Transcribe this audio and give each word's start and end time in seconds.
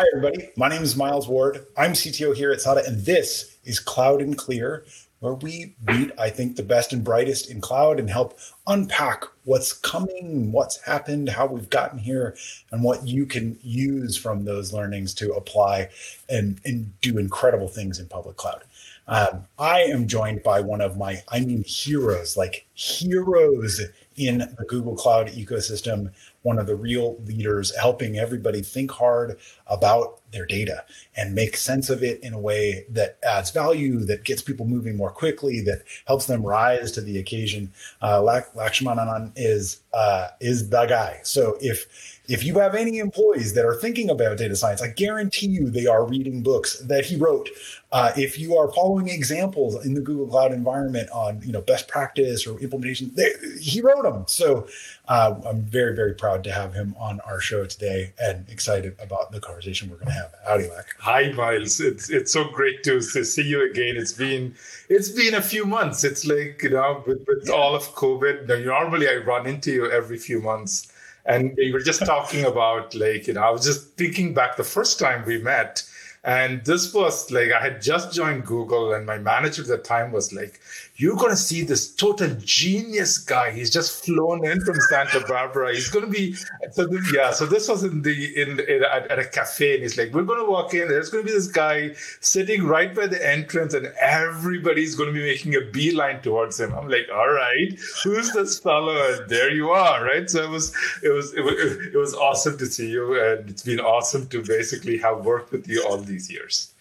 Hi, 0.00 0.06
everybody. 0.16 0.48
My 0.56 0.70
name 0.70 0.82
is 0.82 0.96
Miles 0.96 1.28
Ward. 1.28 1.66
I'm 1.76 1.92
CTO 1.92 2.34
here 2.34 2.50
at 2.52 2.62
SADA, 2.62 2.86
and 2.86 3.04
this 3.04 3.58
is 3.64 3.78
Cloud 3.78 4.22
and 4.22 4.34
Clear, 4.34 4.86
where 5.18 5.34
we 5.34 5.74
meet, 5.86 6.10
I 6.18 6.30
think, 6.30 6.56
the 6.56 6.62
best 6.62 6.94
and 6.94 7.04
brightest 7.04 7.50
in 7.50 7.60
cloud 7.60 8.00
and 8.00 8.08
help 8.08 8.38
unpack 8.66 9.24
what's 9.44 9.74
coming, 9.74 10.52
what's 10.52 10.82
happened, 10.84 11.28
how 11.28 11.44
we've 11.44 11.68
gotten 11.68 11.98
here, 11.98 12.34
and 12.72 12.82
what 12.82 13.06
you 13.06 13.26
can 13.26 13.58
use 13.62 14.16
from 14.16 14.46
those 14.46 14.72
learnings 14.72 15.12
to 15.16 15.34
apply 15.34 15.90
and, 16.30 16.62
and 16.64 16.98
do 17.02 17.18
incredible 17.18 17.68
things 17.68 18.00
in 18.00 18.08
public 18.08 18.38
cloud. 18.38 18.64
Um, 19.06 19.44
I 19.58 19.80
am 19.82 20.08
joined 20.08 20.42
by 20.42 20.62
one 20.62 20.80
of 20.80 20.96
my, 20.96 21.22
I 21.28 21.40
mean, 21.40 21.62
heroes, 21.64 22.38
like 22.38 22.64
heroes 22.72 23.82
in 24.16 24.38
the 24.38 24.64
Google 24.66 24.96
Cloud 24.96 25.28
ecosystem, 25.28 26.12
one 26.42 26.58
of 26.58 26.66
the 26.66 26.76
real 26.76 27.16
leaders 27.24 27.74
helping 27.76 28.18
everybody 28.18 28.62
think 28.62 28.90
hard 28.90 29.38
about 29.66 30.19
their 30.32 30.46
data 30.46 30.84
and 31.16 31.34
make 31.34 31.56
sense 31.56 31.90
of 31.90 32.02
it 32.02 32.22
in 32.22 32.32
a 32.32 32.38
way 32.38 32.84
that 32.88 33.18
adds 33.22 33.50
value, 33.50 34.00
that 34.00 34.24
gets 34.24 34.42
people 34.42 34.66
moving 34.66 34.96
more 34.96 35.10
quickly, 35.10 35.60
that 35.62 35.82
helps 36.06 36.26
them 36.26 36.42
rise 36.42 36.92
to 36.92 37.00
the 37.00 37.18
occasion. 37.18 37.72
Uh, 38.00 38.20
Lakshmanan 38.20 39.32
is 39.36 39.80
uh, 39.92 40.28
is 40.40 40.70
the 40.70 40.86
guy. 40.86 41.20
So 41.22 41.56
if 41.60 41.86
if 42.28 42.44
you 42.44 42.60
have 42.60 42.76
any 42.76 42.98
employees 42.98 43.54
that 43.54 43.64
are 43.64 43.74
thinking 43.74 44.08
about 44.08 44.38
data 44.38 44.54
science, 44.54 44.80
I 44.80 44.88
guarantee 44.88 45.48
you 45.48 45.68
they 45.68 45.86
are 45.86 46.06
reading 46.06 46.42
books 46.42 46.78
that 46.80 47.04
he 47.04 47.16
wrote. 47.16 47.50
Uh, 47.90 48.12
if 48.16 48.38
you 48.38 48.56
are 48.56 48.70
following 48.72 49.08
examples 49.08 49.84
in 49.84 49.94
the 49.94 50.00
Google 50.00 50.28
Cloud 50.28 50.52
environment 50.52 51.10
on 51.10 51.42
you 51.42 51.50
know 51.50 51.60
best 51.60 51.88
practice 51.88 52.46
or 52.46 52.58
implementation, 52.60 53.10
they, 53.14 53.32
he 53.60 53.80
wrote 53.80 54.04
them. 54.04 54.24
So 54.28 54.68
uh, 55.08 55.40
I'm 55.44 55.62
very 55.62 55.96
very 55.96 56.14
proud 56.14 56.44
to 56.44 56.52
have 56.52 56.72
him 56.72 56.94
on 56.98 57.18
our 57.20 57.40
show 57.40 57.64
today 57.66 58.12
and 58.20 58.48
excited 58.48 58.94
about 59.00 59.32
the 59.32 59.40
conversation 59.40 59.90
we're 59.90 59.96
going 59.96 60.08
to 60.08 60.12
have. 60.12 60.19
Howdy. 60.46 60.68
Hi, 60.98 61.32
Miles. 61.32 61.80
It's 61.80 62.10
it's 62.10 62.32
so 62.32 62.44
great 62.44 62.82
to, 62.84 63.00
to 63.00 63.24
see 63.24 63.42
you 63.42 63.70
again. 63.70 63.96
It's 63.96 64.12
been 64.12 64.54
it's 64.88 65.10
been 65.10 65.34
a 65.34 65.42
few 65.42 65.64
months. 65.64 66.04
It's 66.04 66.26
like 66.26 66.62
you 66.62 66.70
know 66.70 67.02
with, 67.06 67.24
with 67.26 67.48
yeah. 67.48 67.54
all 67.54 67.74
of 67.74 67.82
COVID. 67.94 68.46
Normally 68.64 69.08
I 69.08 69.16
run 69.16 69.46
into 69.46 69.72
you 69.72 69.90
every 69.90 70.18
few 70.18 70.40
months 70.40 70.92
and 71.26 71.54
we 71.56 71.72
were 71.72 71.80
just 71.80 72.04
talking 72.04 72.44
about 72.44 72.94
like 72.94 73.26
you 73.26 73.34
know 73.34 73.42
i 73.42 73.50
was 73.50 73.64
just 73.64 73.96
thinking 73.96 74.32
back 74.34 74.56
the 74.56 74.64
first 74.64 74.98
time 74.98 75.24
we 75.26 75.38
met 75.38 75.82
and 76.24 76.64
this 76.64 76.92
was 76.92 77.30
like 77.30 77.52
i 77.52 77.60
had 77.60 77.80
just 77.82 78.12
joined 78.12 78.44
google 78.44 78.92
and 78.94 79.06
my 79.06 79.18
manager 79.18 79.62
at 79.62 79.68
the 79.68 79.78
time 79.78 80.12
was 80.12 80.32
like 80.32 80.60
you're 81.00 81.16
going 81.16 81.30
to 81.30 81.36
see 81.36 81.62
this 81.62 81.94
total 81.94 82.28
genius 82.44 83.16
guy. 83.16 83.50
He's 83.50 83.70
just 83.70 84.04
flown 84.04 84.44
in 84.44 84.60
from 84.60 84.78
Santa 84.90 85.24
Barbara. 85.26 85.72
He's 85.72 85.88
going 85.88 86.04
to 86.04 86.10
be 86.10 86.34
so 86.72 86.86
yeah. 87.14 87.30
So 87.30 87.46
this 87.46 87.68
was 87.68 87.84
in 87.84 88.02
the 88.02 88.38
in, 88.38 88.60
in 88.60 88.84
at, 88.84 89.10
at, 89.10 89.18
a 89.18 89.24
cafe, 89.24 89.74
and 89.74 89.82
he's 89.82 89.96
like, 89.96 90.12
we're 90.12 90.24
going 90.24 90.44
to 90.44 90.50
walk 90.50 90.74
in. 90.74 90.88
There's 90.88 91.08
going 91.08 91.24
to 91.24 91.26
be 91.26 91.34
this 91.34 91.46
guy 91.46 91.94
sitting 92.20 92.64
right 92.64 92.94
by 92.94 93.06
the 93.06 93.26
entrance, 93.26 93.72
and 93.72 93.86
everybody's 93.98 94.94
going 94.94 95.08
to 95.08 95.14
be 95.14 95.22
making 95.22 95.54
a 95.54 95.62
beeline 95.72 96.20
towards 96.20 96.60
him. 96.60 96.74
I'm 96.74 96.90
like, 96.90 97.08
all 97.10 97.32
right, 97.32 97.80
who's 98.04 98.34
this 98.34 98.58
fellow? 98.58 98.94
And 99.14 99.26
there 99.30 99.50
you 99.50 99.70
are, 99.70 100.04
right? 100.04 100.28
So 100.28 100.44
it 100.44 100.50
was 100.50 100.74
it 101.02 101.08
was 101.08 101.32
it 101.32 101.42
was, 101.42 101.54
it 101.94 101.96
was 101.96 102.14
awesome 102.14 102.58
to 102.58 102.66
see 102.66 102.90
you, 102.90 103.18
and 103.18 103.48
it's 103.48 103.62
been 103.62 103.80
awesome 103.80 104.28
to 104.28 104.42
basically 104.44 104.98
have 104.98 105.24
worked 105.24 105.50
with 105.50 105.66
you 105.66 105.82
all 105.88 105.96
these 105.96 106.30
years. 106.30 106.74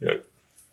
Yeah. 0.00 0.12
Uh, 0.12 0.16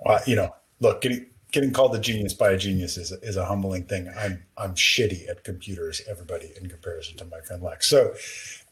well, 0.06 0.22
you 0.26 0.38
know, 0.38 0.56
look, 0.80 1.02
getting 1.02 1.26
getting 1.54 1.72
called 1.72 1.96
a 1.96 2.00
genius 2.00 2.34
by 2.34 2.52
a 2.52 2.58
genius 2.58 2.98
is, 2.98 3.12
is 3.12 3.38
a 3.38 3.46
humbling 3.46 3.86
thing. 3.86 4.12
I'm 4.20 4.44
I'm 4.58 4.76
shitty 4.76 5.30
at 5.30 5.46
computers, 5.46 6.02
everybody, 6.10 6.52
in 6.60 6.68
comparison 6.68 7.16
to 7.18 7.26
my 7.26 7.40
friend 7.40 7.64
Lex. 7.64 7.88
So 7.88 8.14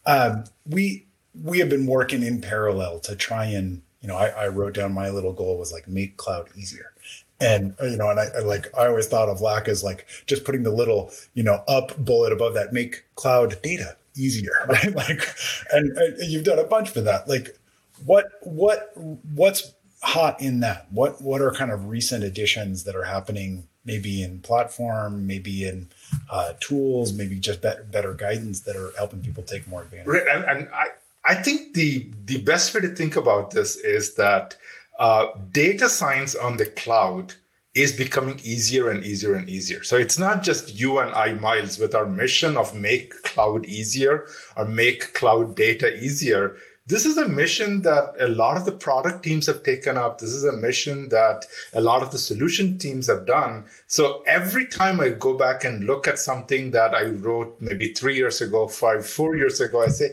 um, 0.05 0.43
we 0.67 1.05
we 1.41 1.59
have 1.59 1.69
been 1.69 1.85
working 1.85 2.23
in 2.23 2.41
parallel 2.41 2.99
to 3.01 3.15
try 3.15 3.45
and 3.45 3.81
you 4.01 4.09
know 4.09 4.17
I, 4.17 4.27
I 4.29 4.47
wrote 4.49 4.73
down 4.73 4.93
my 4.93 5.09
little 5.09 5.31
goal 5.31 5.57
was 5.57 5.71
like 5.71 5.87
make 5.87 6.17
cloud 6.17 6.49
easier. 6.57 6.91
And 7.39 7.73
you 7.81 7.97
know, 7.97 8.09
and 8.09 8.19
I, 8.19 8.25
I 8.35 8.39
like 8.39 8.67
I 8.77 8.87
always 8.87 9.07
thought 9.07 9.29
of 9.29 9.41
Lak 9.41 9.67
as 9.67 9.83
like 9.83 10.05
just 10.27 10.43
putting 10.43 10.63
the 10.63 10.71
little 10.71 11.11
you 11.33 11.43
know 11.43 11.63
up 11.67 11.97
bullet 11.97 12.33
above 12.33 12.53
that, 12.55 12.73
make 12.73 13.05
cloud 13.15 13.59
data 13.63 13.95
easier, 14.15 14.51
right? 14.67 14.93
Like, 14.93 15.21
and, 15.71 15.97
and 15.97 16.31
you've 16.31 16.43
done 16.43 16.59
a 16.59 16.63
bunch 16.63 16.89
for 16.89 17.01
that. 17.01 17.27
Like, 17.27 17.57
what 18.05 18.25
what 18.41 18.91
what's 19.33 19.73
hot 20.01 20.41
in 20.41 20.59
that? 20.61 20.87
What 20.91 21.21
what 21.21 21.41
are 21.41 21.51
kind 21.51 21.71
of 21.71 21.87
recent 21.87 22.23
additions 22.23 22.83
that 22.83 22.95
are 22.95 23.03
happening? 23.03 23.67
Maybe 23.83 24.21
in 24.21 24.39
platform, 24.41 25.25
maybe 25.25 25.67
in 25.67 25.89
uh, 26.29 26.53
tools, 26.59 27.13
maybe 27.13 27.39
just 27.39 27.61
better, 27.61 27.83
better 27.83 28.13
guidance 28.13 28.61
that 28.61 28.75
are 28.75 28.91
helping 28.95 29.21
people 29.21 29.41
take 29.41 29.67
more 29.67 29.81
advantage. 29.81 30.05
Right, 30.05 30.27
and, 30.27 30.43
and 30.43 30.69
I 30.71 30.87
I 31.25 31.35
think 31.35 31.73
the 31.73 32.07
the 32.25 32.41
best 32.41 32.73
way 32.73 32.81
to 32.81 32.89
think 32.89 33.15
about 33.15 33.51
this 33.51 33.77
is 33.77 34.15
that 34.15 34.55
uh, 34.99 35.27
data 35.51 35.89
science 35.89 36.35
on 36.35 36.57
the 36.57 36.65
cloud 36.65 37.33
is 37.73 37.93
becoming 37.93 38.39
easier 38.43 38.89
and 38.89 39.03
easier 39.03 39.33
and 39.33 39.49
easier. 39.49 39.81
So 39.81 39.95
it's 39.95 40.19
not 40.19 40.43
just 40.43 40.77
you 40.77 40.99
and 40.99 41.11
I, 41.13 41.33
Miles, 41.33 41.79
with 41.79 41.95
our 41.95 42.05
mission 42.05 42.57
of 42.57 42.75
make 42.75 43.13
cloud 43.23 43.65
easier 43.65 44.27
or 44.57 44.65
make 44.65 45.13
cloud 45.13 45.55
data 45.55 45.97
easier 46.03 46.57
this 46.91 47.05
is 47.05 47.17
a 47.17 47.27
mission 47.27 47.81
that 47.83 48.15
a 48.19 48.27
lot 48.27 48.57
of 48.57 48.65
the 48.65 48.71
product 48.73 49.23
teams 49.23 49.45
have 49.45 49.63
taken 49.63 49.95
up. 49.95 50.19
This 50.19 50.33
is 50.33 50.43
a 50.43 50.51
mission 50.51 51.07
that 51.07 51.45
a 51.71 51.79
lot 51.79 52.03
of 52.03 52.11
the 52.11 52.17
solution 52.17 52.77
teams 52.77 53.07
have 53.07 53.25
done. 53.25 53.63
So 53.87 54.23
every 54.27 54.65
time 54.67 54.99
I 54.99 55.09
go 55.09 55.37
back 55.37 55.63
and 55.63 55.85
look 55.85 56.05
at 56.05 56.19
something 56.19 56.71
that 56.71 56.93
I 56.93 57.05
wrote 57.05 57.55
maybe 57.61 57.93
three 57.93 58.17
years 58.17 58.41
ago, 58.41 58.67
five, 58.67 59.07
four 59.07 59.37
years 59.37 59.61
ago, 59.61 59.81
I 59.81 59.87
say, 59.87 60.09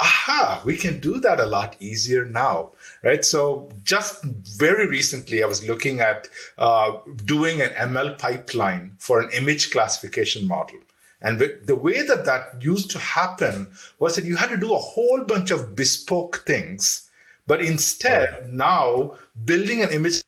aha, 0.00 0.62
we 0.64 0.78
can 0.78 1.00
do 1.00 1.20
that 1.20 1.38
a 1.38 1.44
lot 1.44 1.76
easier 1.80 2.24
now, 2.24 2.72
right? 3.04 3.26
So 3.26 3.70
just 3.84 4.24
very 4.24 4.86
recently, 4.86 5.42
I 5.42 5.46
was 5.46 5.68
looking 5.68 6.00
at 6.00 6.28
uh, 6.56 6.92
doing 7.26 7.60
an 7.60 7.70
ML 7.70 8.18
pipeline 8.18 8.96
for 8.98 9.20
an 9.20 9.28
image 9.32 9.70
classification 9.70 10.48
model. 10.48 10.78
And 11.22 11.38
the 11.38 11.76
way 11.76 12.02
that 12.02 12.24
that 12.24 12.62
used 12.62 12.90
to 12.90 12.98
happen 12.98 13.68
was 13.98 14.16
that 14.16 14.24
you 14.24 14.36
had 14.36 14.50
to 14.50 14.56
do 14.56 14.74
a 14.74 14.78
whole 14.78 15.22
bunch 15.24 15.50
of 15.50 15.76
bespoke 15.76 16.44
things. 16.46 17.08
But 17.46 17.62
instead, 17.62 18.52
now 18.52 19.16
building 19.44 19.82
an 19.82 19.90
image 19.90 20.22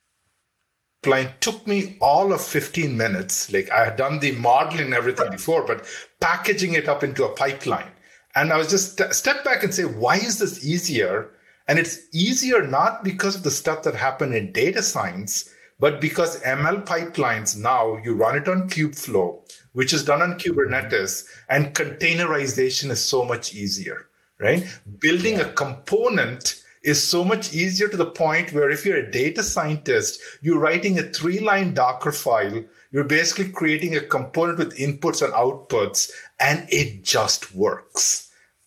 pipeline 1.05 1.34
took 1.41 1.66
me 1.66 1.97
all 2.00 2.32
of 2.32 2.41
15 2.41 2.97
minutes. 2.97 3.53
Like 3.53 3.71
I 3.71 3.84
had 3.84 3.97
done 3.97 4.19
the 4.21 4.32
modeling 4.32 4.87
and 4.87 4.94
everything 4.94 5.31
before, 5.31 5.66
but 5.66 5.84
packaging 6.21 6.75
it 6.75 6.88
up 6.88 7.05
into 7.05 7.25
a 7.25 7.34
pipeline. 7.34 7.91
And 8.34 8.53
I 8.53 8.56
was 8.56 8.69
just 8.69 8.99
st- 8.99 9.15
step 9.15 9.44
back 9.44 9.62
and 9.62 9.72
say, 9.72 9.84
why 9.84 10.16
is 10.16 10.38
this 10.38 10.65
easier? 10.65 11.31
And 11.69 11.78
it's 11.78 11.99
easier 12.12 12.66
not 12.66 13.05
because 13.05 13.37
of 13.37 13.43
the 13.43 13.50
stuff 13.50 13.82
that 13.84 13.94
happened 13.94 14.34
in 14.34 14.53
data 14.53 14.82
science, 14.82 15.50
but 15.78 16.00
because 16.00 16.43
ML 16.43 16.84
pipelines 16.84 17.56
now 17.56 17.99
you 18.03 18.15
run 18.15 18.37
it 18.37 18.49
on 18.49 18.69
Kubeflow 18.69 19.41
which 19.74 19.92
is 19.92 20.04
done 20.04 20.22
on 20.22 20.38
Kubernetes, 20.38 21.26
and 21.48 21.74
containerization 21.74 22.90
is 22.90 23.00
so 23.00 23.24
much 23.24 23.54
easier, 23.54 24.06
right? 24.40 24.66
Building 24.98 25.40
a 25.40 25.52
component 25.52 26.62
is 26.82 27.06
so 27.06 27.24
much 27.24 27.52
easier 27.54 27.88
to 27.88 27.96
the 27.96 28.06
point 28.06 28.52
where 28.52 28.70
if 28.70 28.84
you're 28.84 28.96
a 28.96 29.10
data 29.10 29.42
scientist, 29.42 30.20
you're 30.40 30.58
writing 30.58 30.98
a 30.98 31.02
three 31.02 31.40
line 31.40 31.74
Docker 31.74 32.12
file, 32.12 32.64
you're 32.92 33.04
basically 33.04 33.50
creating 33.50 33.96
a 33.96 34.00
component 34.00 34.58
with 34.58 34.78
inputs 34.78 35.22
and 35.22 35.32
outputs, 35.34 36.10
and 36.40 36.66
it 36.70 37.02
just 37.02 37.54
works 37.54 38.23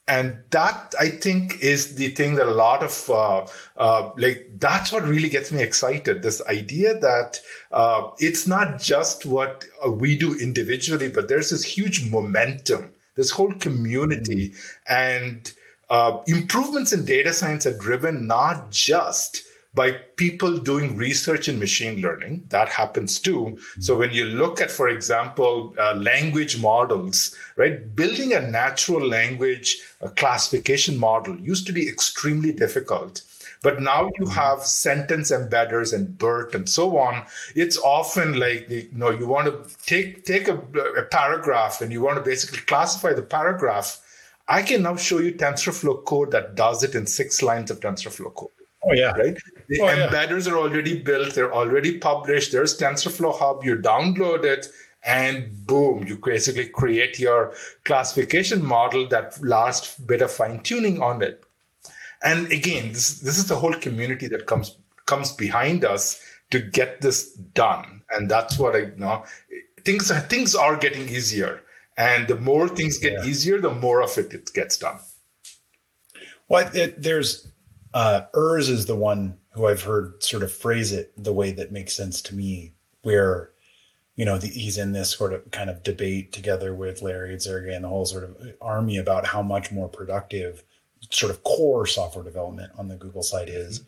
and 0.08 0.38
that 0.52 0.96
i 1.00 1.10
think 1.10 1.62
is 1.62 1.96
the 1.96 2.10
thing 2.10 2.36
that 2.36 2.48
a 2.48 2.52
lot 2.52 2.82
of 2.82 3.10
uh, 3.10 3.46
uh, 3.78 4.10
like 4.18 4.48
that's 4.58 4.92
what 4.92 5.04
really 5.04 5.30
gets 5.30 5.52
me 5.52 5.62
excited 5.62 6.22
this 6.22 6.42
idea 6.48 6.98
that 7.00 7.40
uh, 7.72 8.10
it's 8.20 8.48
not 8.48 8.80
just 8.80 9.26
what 9.26 9.66
uh, 9.86 9.92
we 9.92 10.18
do 10.18 10.38
individually 10.40 11.10
but 11.10 11.28
there's 11.28 11.50
this 11.50 11.64
huge 11.64 12.10
momentum 12.10 12.92
this 13.16 13.32
whole 13.32 13.54
community 13.54 14.50
mm-hmm. 14.50 14.94
and 14.94 15.54
uh, 15.90 16.22
improvements 16.28 16.92
in 16.92 17.06
data 17.06 17.34
science 17.34 17.66
are 17.66 17.78
driven 17.78 18.28
not 18.28 18.72
just 18.72 19.47
by 19.78 19.92
people 20.16 20.58
doing 20.58 20.98
research 20.98 21.48
in 21.48 21.60
machine 21.60 22.02
learning. 22.02 22.44
That 22.50 22.68
happens 22.68 23.20
too. 23.20 23.60
So 23.80 23.96
when 23.96 24.12
you 24.12 24.26
look 24.26 24.60
at, 24.60 24.72
for 24.72 24.90
example, 24.90 25.76
uh, 25.78 25.94
language 25.94 26.60
models, 26.60 27.36
right, 27.58 27.96
building 27.96 28.34
a 28.34 28.42
natural 28.42 29.08
language 29.08 29.78
a 30.02 30.10
classification 30.10 30.98
model 30.98 31.40
used 31.40 31.68
to 31.68 31.74
be 31.74 31.88
extremely 31.88 32.52
difficult. 32.52 33.22
But 33.62 33.82
now 33.82 34.10
you 34.20 34.26
have 34.28 34.64
sentence 34.64 35.32
embedders 35.32 35.94
and 35.94 36.18
BERT 36.18 36.56
and 36.56 36.68
so 36.68 36.98
on. 36.98 37.26
It's 37.56 37.78
often 37.78 38.40
like 38.40 38.70
you 38.70 38.90
know 38.92 39.12
you 39.12 39.28
want 39.28 39.48
to 39.48 39.86
take 39.86 40.26
take 40.26 40.48
a, 40.48 40.58
a 41.04 41.04
paragraph 41.04 41.82
and 41.82 41.92
you 41.92 42.02
want 42.02 42.18
to 42.18 42.24
basically 42.24 42.60
classify 42.60 43.14
the 43.14 43.28
paragraph. 43.38 44.00
I 44.48 44.62
can 44.62 44.84
now 44.84 44.96
show 44.96 45.20
you 45.20 45.34
TensorFlow 45.34 46.06
code 46.06 46.32
that 46.32 46.56
does 46.56 46.84
it 46.84 46.96
in 46.96 47.06
six 47.06 47.42
lines 47.42 47.70
of 47.70 47.80
TensorFlow 47.80 48.34
code. 48.34 48.57
Oh 48.88 48.94
yeah, 48.94 49.12
right. 49.12 49.38
The 49.68 49.82
oh, 49.82 49.88
embedders 49.88 50.48
yeah. 50.48 50.54
are 50.54 50.58
already 50.58 51.00
built. 51.00 51.34
They're 51.34 51.54
already 51.54 51.98
published. 51.98 52.52
There's 52.52 52.78
TensorFlow 52.78 53.38
Hub. 53.38 53.64
You 53.64 53.78
download 53.78 54.46
it, 54.46 54.68
and 55.04 55.66
boom, 55.66 56.06
you 56.08 56.18
basically 56.18 56.68
create 56.68 57.20
your 57.20 57.54
classification 57.84 58.64
model 58.64 59.08
that 59.10 59.44
last 59.44 60.08
bit 60.08 60.22
of 60.22 60.32
fine 60.32 60.62
tuning 60.62 61.02
on 61.02 61.22
it. 61.22 61.44
And 62.24 62.52
again, 62.52 62.94
this, 62.94 63.20
this 63.20 63.38
is 63.38 63.48
the 63.48 63.56
whole 63.56 63.74
community 63.74 64.28
that 64.28 64.46
comes 64.46 64.78
comes 65.06 65.32
behind 65.34 65.84
us 65.84 66.22
to 66.52 66.60
get 66.60 67.02
this 67.02 67.34
done. 67.34 68.02
And 68.12 68.30
that's 68.30 68.58
what 68.58 68.76
I 68.76 68.80
you 68.80 68.94
know. 68.96 69.26
Things 69.84 70.12
things 70.28 70.56
are 70.56 70.78
getting 70.78 71.10
easier, 71.10 71.62
and 71.98 72.28
the 72.28 72.38
more 72.38 72.70
things 72.70 72.98
get 73.00 73.14
yeah. 73.14 73.26
easier, 73.26 73.60
the 73.60 73.74
more 73.74 74.02
of 74.02 74.18
it, 74.18 74.34
it 74.34 74.52
gets 74.54 74.78
done. 74.78 75.00
Well, 76.50 76.70
it, 76.74 77.02
there's 77.02 77.48
uh, 77.94 78.22
Urs 78.34 78.70
is 78.70 78.86
the 78.86 78.96
one 78.96 79.38
who 79.52 79.68
I've 79.68 79.84
heard 79.84 80.22
sort 80.24 80.44
of 80.44 80.52
phrase 80.52 80.92
it 80.92 81.12
the 81.18 81.34
way 81.34 81.52
that 81.52 81.72
makes 81.72 81.96
sense 81.96 82.22
to 82.24 82.36
me, 82.36 82.74
where 83.02 83.52
you 84.16 84.26
know 84.26 84.38
the, 84.38 84.48
he's 84.48 84.78
in 84.78 84.92
this 84.92 85.12
sort 85.12 85.34
of 85.34 85.50
kind 85.52 85.70
of 85.70 85.84
debate 85.84 86.32
together 86.34 86.74
with 86.74 87.02
Larry 87.02 87.32
and 87.32 87.42
Sergey 87.42 87.74
and 87.74 87.84
the 87.84 87.90
whole 87.90 88.06
sort 88.06 88.24
of 88.24 88.38
army 88.62 88.98
about 88.98 89.26
how 89.26 89.42
much 89.42 89.72
more 89.72 89.88
productive 89.88 90.64
sort 91.12 91.32
of 91.32 91.44
core 91.44 91.86
software 91.86 92.24
development 92.24 92.72
on 92.78 92.88
the 92.88 92.96
Google 92.96 93.24
side 93.24 93.50
is, 93.50 93.84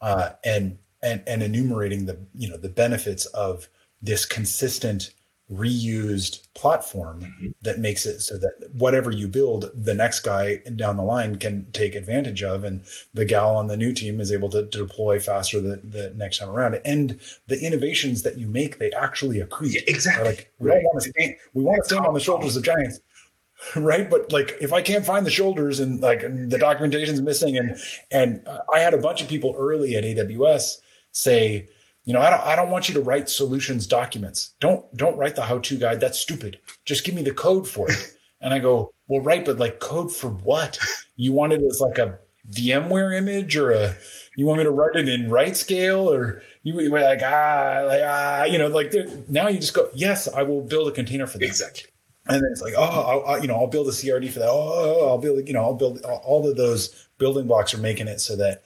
uh, 0.00 0.30
and 0.44 0.78
and 1.02 1.22
and 1.26 1.42
enumerating 1.42 2.06
the 2.06 2.18
you 2.34 2.48
know 2.48 2.56
the 2.56 2.68
benefits 2.68 3.26
of 3.26 3.68
this 4.00 4.24
consistent 4.24 5.12
reused 5.52 6.52
platform 6.54 7.20
mm-hmm. 7.20 7.48
that 7.62 7.78
makes 7.78 8.06
it 8.06 8.20
so 8.20 8.38
that 8.38 8.52
whatever 8.72 9.10
you 9.10 9.28
build, 9.28 9.70
the 9.74 9.94
next 9.94 10.20
guy 10.20 10.56
down 10.76 10.96
the 10.96 11.02
line 11.02 11.36
can 11.36 11.66
take 11.72 11.94
advantage 11.94 12.42
of, 12.42 12.64
and 12.64 12.82
the 13.14 13.24
gal 13.24 13.54
on 13.56 13.66
the 13.66 13.76
new 13.76 13.92
team 13.92 14.20
is 14.20 14.32
able 14.32 14.48
to, 14.48 14.66
to 14.66 14.78
deploy 14.78 15.18
faster 15.18 15.60
the, 15.60 15.80
the 15.84 16.12
next 16.16 16.38
time 16.38 16.50
around. 16.50 16.80
And 16.84 17.20
the 17.46 17.60
innovations 17.60 18.22
that 18.22 18.38
you 18.38 18.46
make, 18.46 18.78
they 18.78 18.90
actually 18.92 19.40
accrete. 19.40 19.74
Yeah, 19.74 19.80
exactly. 19.86 20.28
Like 20.28 20.52
we 20.58 20.70
right. 20.70 20.82
want 20.82 21.02
to 21.02 21.10
stand, 21.10 21.34
we 21.54 21.64
want 21.64 21.82
to 21.82 21.84
stand 21.84 22.06
on 22.06 22.14
the 22.14 22.20
shoulders 22.20 22.56
of 22.56 22.62
giants. 22.62 23.00
Right, 23.76 24.10
but 24.10 24.32
like 24.32 24.56
if 24.60 24.72
I 24.72 24.82
can't 24.82 25.06
find 25.06 25.24
the 25.24 25.30
shoulders 25.30 25.78
and 25.78 26.00
like 26.00 26.22
the 26.22 26.58
documentation's 26.58 27.20
missing, 27.20 27.56
and 27.56 27.76
and 28.10 28.44
I 28.74 28.80
had 28.80 28.92
a 28.92 28.98
bunch 28.98 29.22
of 29.22 29.28
people 29.28 29.54
early 29.56 29.94
at 29.94 30.02
AWS 30.02 30.78
say, 31.12 31.68
you 32.04 32.12
know, 32.12 32.20
I 32.20 32.30
don't 32.30 32.42
I 32.42 32.56
don't 32.56 32.70
want 32.70 32.88
you 32.88 32.94
to 32.94 33.00
write 33.00 33.28
solutions 33.28 33.86
documents. 33.86 34.54
Don't 34.60 34.84
don't 34.96 35.16
write 35.16 35.36
the 35.36 35.42
how-to 35.42 35.78
guide. 35.78 36.00
That's 36.00 36.18
stupid. 36.18 36.58
Just 36.84 37.04
give 37.04 37.14
me 37.14 37.22
the 37.22 37.34
code 37.34 37.68
for 37.68 37.90
it. 37.90 38.14
And 38.44 38.52
I 38.52 38.58
go, 38.58 38.92
well, 39.06 39.20
right, 39.20 39.44
but 39.44 39.60
like 39.60 39.78
code 39.78 40.12
for 40.12 40.28
what? 40.28 40.76
You 41.14 41.32
want 41.32 41.52
it 41.52 41.62
as 41.62 41.80
like 41.80 41.98
a 41.98 42.18
VMware 42.50 43.16
image 43.16 43.56
or 43.56 43.70
a 43.70 43.94
you 44.36 44.46
want 44.46 44.58
me 44.58 44.64
to 44.64 44.70
write 44.70 44.96
it 44.96 45.08
in 45.08 45.30
RightScale 45.30 46.06
or 46.06 46.42
you 46.64 46.90
were 46.90 47.00
like 47.00 47.20
ah 47.22 47.84
like 47.86 48.02
ah 48.04 48.44
you 48.44 48.58
know 48.58 48.66
like 48.66 48.92
now 49.28 49.46
you 49.46 49.60
just 49.60 49.74
go 49.74 49.88
yes 49.94 50.26
I 50.26 50.42
will 50.42 50.60
build 50.60 50.88
a 50.88 50.90
container 50.90 51.26
for 51.28 51.38
that 51.38 51.44
exactly 51.44 51.90
and 52.26 52.36
then 52.42 52.50
it's 52.50 52.60
like 52.60 52.74
oh 52.76 53.24
I'll, 53.26 53.40
you 53.40 53.46
know 53.46 53.54
I'll 53.54 53.68
build 53.68 53.86
a 53.86 53.92
CRD 53.92 54.30
for 54.30 54.40
that 54.40 54.48
oh 54.50 55.08
I'll 55.08 55.18
build 55.18 55.46
you 55.46 55.54
know 55.54 55.62
I'll 55.62 55.74
build 55.74 56.02
all 56.02 56.48
of 56.48 56.56
those 56.56 57.08
building 57.18 57.46
blocks 57.46 57.74
are 57.74 57.78
making 57.78 58.08
it 58.08 58.20
so 58.20 58.34
that 58.36 58.64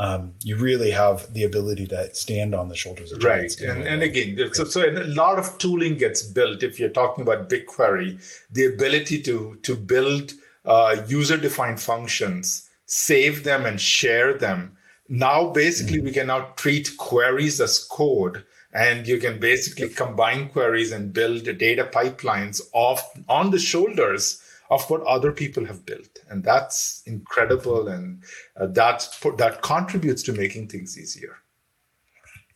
um, 0.00 0.32
you 0.42 0.56
really 0.56 0.90
have 0.90 1.30
the 1.34 1.44
ability 1.44 1.86
to 1.88 2.14
stand 2.14 2.54
on 2.54 2.70
the 2.70 2.74
shoulders 2.74 3.12
of 3.12 3.20
giants. 3.20 3.60
Right. 3.60 3.68
And, 3.68 3.86
and 3.86 4.02
again, 4.02 4.48
so, 4.54 4.64
so 4.64 4.88
a 4.88 5.04
lot 5.04 5.38
of 5.38 5.58
tooling 5.58 5.98
gets 5.98 6.22
built. 6.22 6.62
If 6.62 6.80
you're 6.80 6.88
talking 6.88 7.20
about 7.20 7.50
BigQuery, 7.50 8.18
the 8.50 8.64
ability 8.64 9.20
to, 9.24 9.58
to 9.62 9.76
build 9.76 10.32
uh, 10.64 10.96
user 11.06 11.36
defined 11.36 11.82
functions, 11.82 12.70
save 12.86 13.44
them 13.44 13.66
and 13.66 13.78
share 13.78 14.38
them. 14.38 14.74
Now, 15.10 15.50
basically, 15.50 15.98
mm-hmm. 15.98 16.06
we 16.06 16.12
can 16.12 16.28
now 16.28 16.54
treat 16.56 16.96
queries 16.96 17.60
as 17.60 17.84
code 17.84 18.42
and 18.72 19.06
you 19.06 19.18
can 19.18 19.38
basically 19.38 19.90
combine 19.90 20.48
queries 20.48 20.92
and 20.92 21.12
build 21.12 21.44
data 21.58 21.84
pipelines 21.92 22.62
off 22.72 23.06
on 23.28 23.50
the 23.50 23.58
shoulders 23.58 24.42
of 24.70 24.88
what 24.88 25.02
other 25.02 25.32
people 25.32 25.64
have 25.64 25.84
built. 25.84 26.20
And 26.28 26.42
that's 26.42 27.02
incredible. 27.06 27.88
And 27.88 28.22
uh, 28.56 28.68
that's 28.68 29.18
that 29.36 29.62
contributes 29.62 30.22
to 30.24 30.32
making 30.32 30.68
things 30.68 30.98
easier. 30.98 31.36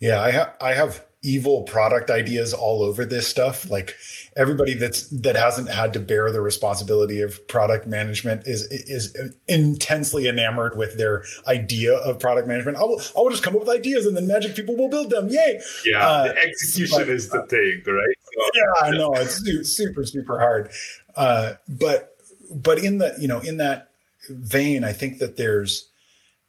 Yeah 0.01 0.21
i 0.21 0.31
have 0.31 0.57
i 0.61 0.73
have 0.75 1.05
evil 1.25 1.63
product 1.63 2.11
ideas 2.11 2.53
all 2.53 2.83
over 2.83 3.05
this 3.05 3.27
stuff. 3.27 3.69
Like 3.71 3.97
everybody 4.37 4.75
that's 4.75 5.09
that 5.09 5.37
hasn't 5.37 5.69
had 5.69 5.93
to 5.93 6.01
bear 6.01 6.31
the 6.33 6.41
responsibility 6.41 7.21
of 7.21 7.47
product 7.49 7.87
management 7.87 8.47
is 8.47 8.65
is 8.71 9.17
intensely 9.49 10.29
enamored 10.29 10.77
with 10.77 10.99
their 10.99 11.25
idea 11.47 11.95
of 11.99 12.19
product 12.19 12.49
management. 12.49 12.77
I 12.77 12.83
will, 12.83 13.01
I 13.17 13.21
will 13.21 13.31
just 13.31 13.43
come 13.43 13.55
up 13.55 13.61
with 13.61 13.69
ideas 13.69 14.07
and 14.07 14.17
then 14.17 14.27
magic 14.27 14.55
people 14.55 14.77
will 14.77 14.89
build 14.89 15.11
them. 15.11 15.29
Yay! 15.29 15.61
Yeah 15.85 16.07
uh, 16.07 16.25
the 16.25 16.39
execution 16.39 16.99
but, 16.99 17.09
is 17.09 17.29
the 17.29 17.43
thing 17.43 17.83
right? 17.87 18.17
So, 18.35 18.51
yeah 18.55 18.87
i 18.87 18.91
know. 18.91 19.15
It's 19.15 19.37
super 19.77 20.05
super 20.05 20.39
hard. 20.39 20.71
Uh, 21.17 21.55
but 21.69 22.17
but 22.51 22.79
in 22.79 22.99
the 22.99 23.15
you 23.19 23.29
know 23.29 23.41
in 23.41 23.59
that 23.59 23.91
vein, 24.29 24.85
I 24.85 24.93
think 24.93 25.19
that 25.19 25.37
there's 25.37 25.89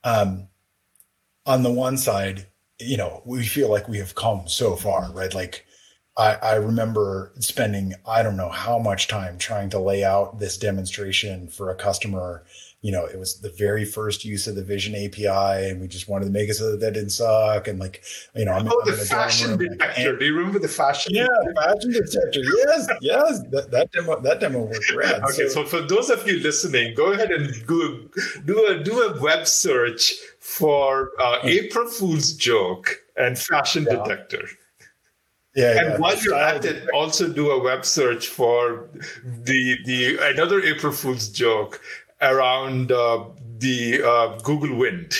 um, 0.04 0.48
on 1.46 1.64
the 1.64 1.72
one 1.72 1.98
side, 1.98 2.48
you 2.80 2.98
know, 2.98 3.22
we 3.26 3.46
feel 3.46 3.70
like 3.70 3.88
we 3.88 3.98
have 3.98 4.16
come 4.16 4.48
so 4.48 4.76
far, 4.76 5.12
right? 5.12 5.34
Like 5.34 5.66
I, 6.18 6.36
I 6.36 6.56
remember 6.56 7.32
spending 7.40 7.94
I 8.08 8.24
don't 8.24 8.38
know 8.38 8.50
how 8.50 8.80
much 8.80 9.08
time 9.08 9.38
trying 9.38 9.70
to 9.72 9.80
lay 9.80 10.04
out 10.04 10.40
this 10.40 10.58
demonstration 10.58 11.48
for 11.48 11.70
a 11.70 11.76
customer 11.76 12.46
you 12.86 12.92
know, 12.92 13.04
it 13.06 13.18
was 13.18 13.40
the 13.40 13.50
very 13.50 13.84
first 13.84 14.24
use 14.24 14.46
of 14.46 14.54
the 14.54 14.64
Vision 14.64 14.94
API, 14.94 15.70
and 15.72 15.82
we 15.82 15.88
just 15.88 16.08
wanted 16.08 16.26
to 16.26 16.32
make 16.32 16.52
it 16.52 16.54
so 16.54 16.70
that 16.70 16.82
that 16.82 16.94
didn't 16.94 17.10
suck. 17.10 17.68
And 17.68 17.80
like, 17.80 18.04
you 18.36 18.46
know, 18.46 18.52
I'm, 18.52 18.68
oh, 18.68 18.80
I'm 18.86 18.92
the 18.92 18.98
fashion 18.98 19.58
detector. 19.58 20.12
And, 20.12 20.20
Do 20.20 20.26
you 20.26 20.38
remember 20.38 20.60
the 20.60 20.68
fashion? 20.68 21.16
Yeah, 21.16 21.26
fashion 21.56 21.94
detector. 21.94 22.42
Yes, 22.44 22.88
yes. 23.02 23.42
That, 23.50 23.72
that 23.72 23.92
demo, 23.92 24.20
that 24.20 24.40
demo 24.40 24.66
was 24.66 24.94
rad. 24.96 25.24
Okay, 25.24 25.48
so, 25.48 25.64
so, 25.64 25.66
for 25.66 25.82
those 25.82 26.12
of 26.12 26.28
you 26.28 26.40
listening, 26.42 26.94
go 26.94 27.12
ahead 27.12 27.32
and 27.32 27.66
go, 27.66 28.02
do 28.46 28.68
a 28.68 28.84
do 28.84 29.02
a 29.02 29.20
web 29.20 29.48
search 29.48 30.14
for 30.38 31.10
uh, 31.20 31.40
April 31.42 31.88
Fool's 31.88 32.34
joke 32.34 33.04
and 33.18 33.36
fashion 33.40 33.88
yeah. 33.90 33.96
detector. 33.96 34.48
Yeah, 35.56 35.80
and 35.80 35.90
yeah. 35.92 35.98
while 35.98 36.18
you're 36.22 36.36
at 36.36 36.66
it, 36.66 36.90
also 36.90 37.32
do 37.32 37.50
a 37.52 37.64
web 37.64 37.86
search 37.86 38.28
for 38.28 38.90
the 39.24 39.78
the 39.86 40.18
another 40.22 40.62
April 40.62 40.92
Fool's 40.92 41.30
joke 41.30 41.82
around 42.22 42.92
uh, 42.92 43.24
the 43.60 44.02
uh, 44.04 44.38
Google 44.40 44.76
Wind. 44.76 45.14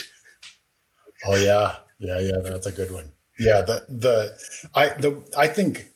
Oh 1.26 1.36
yeah, 1.38 1.78
yeah, 2.00 2.20
yeah. 2.20 2.40
That's 2.44 2.68
a 2.68 2.72
good 2.72 2.92
one. 2.92 3.12
Yeah, 3.40 3.62
the 3.62 3.86
the 3.88 4.38
I 4.76 4.90
the 4.90 5.24
I 5.38 5.48
think 5.48 5.88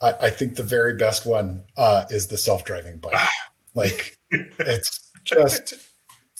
I, 0.00 0.12
I 0.22 0.30
think 0.30 0.54
the 0.54 0.62
very 0.62 0.94
best 0.94 1.26
one 1.26 1.64
uh, 1.76 2.04
is 2.08 2.28
the 2.28 2.38
self 2.38 2.64
driving 2.64 2.98
bike. 2.98 3.28
like 3.74 4.16
it's 4.30 5.10
just 5.24 5.74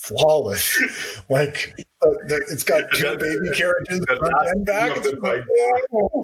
flawless. 0.07 1.25
Like 1.29 1.75
uh, 2.03 2.11
it's 2.49 2.65
got 2.65 2.91
two 2.93 3.17
baby 3.19 3.51
carriages 3.55 4.05
and 4.09 4.65
back. 4.65 4.97
Like, 5.21 5.45
oh. 5.93 6.23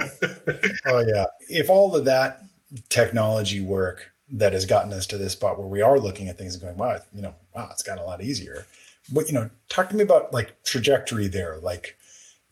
oh 0.86 1.04
yeah. 1.06 1.26
If 1.48 1.68
all 1.68 1.94
of 1.94 2.04
that 2.04 2.42
technology 2.88 3.60
work 3.60 4.12
that 4.30 4.52
has 4.52 4.64
gotten 4.64 4.92
us 4.92 5.06
to 5.06 5.18
this 5.18 5.32
spot 5.32 5.58
where 5.58 5.66
we 5.66 5.82
are 5.82 5.98
looking 5.98 6.28
at 6.28 6.38
things 6.38 6.54
and 6.54 6.62
going, 6.62 6.76
wow, 6.76 6.98
you 7.14 7.22
know, 7.22 7.34
wow, 7.54 7.68
it's 7.70 7.82
gotten 7.82 8.02
a 8.02 8.06
lot 8.06 8.22
easier. 8.22 8.66
But 9.12 9.26
you 9.28 9.34
know, 9.34 9.50
talk 9.68 9.90
to 9.90 9.96
me 9.96 10.02
about 10.02 10.32
like 10.32 10.62
trajectory 10.62 11.26
there. 11.26 11.58
Like 11.58 11.96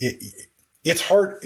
it, 0.01 0.49
it's 0.83 1.03
hard. 1.03 1.45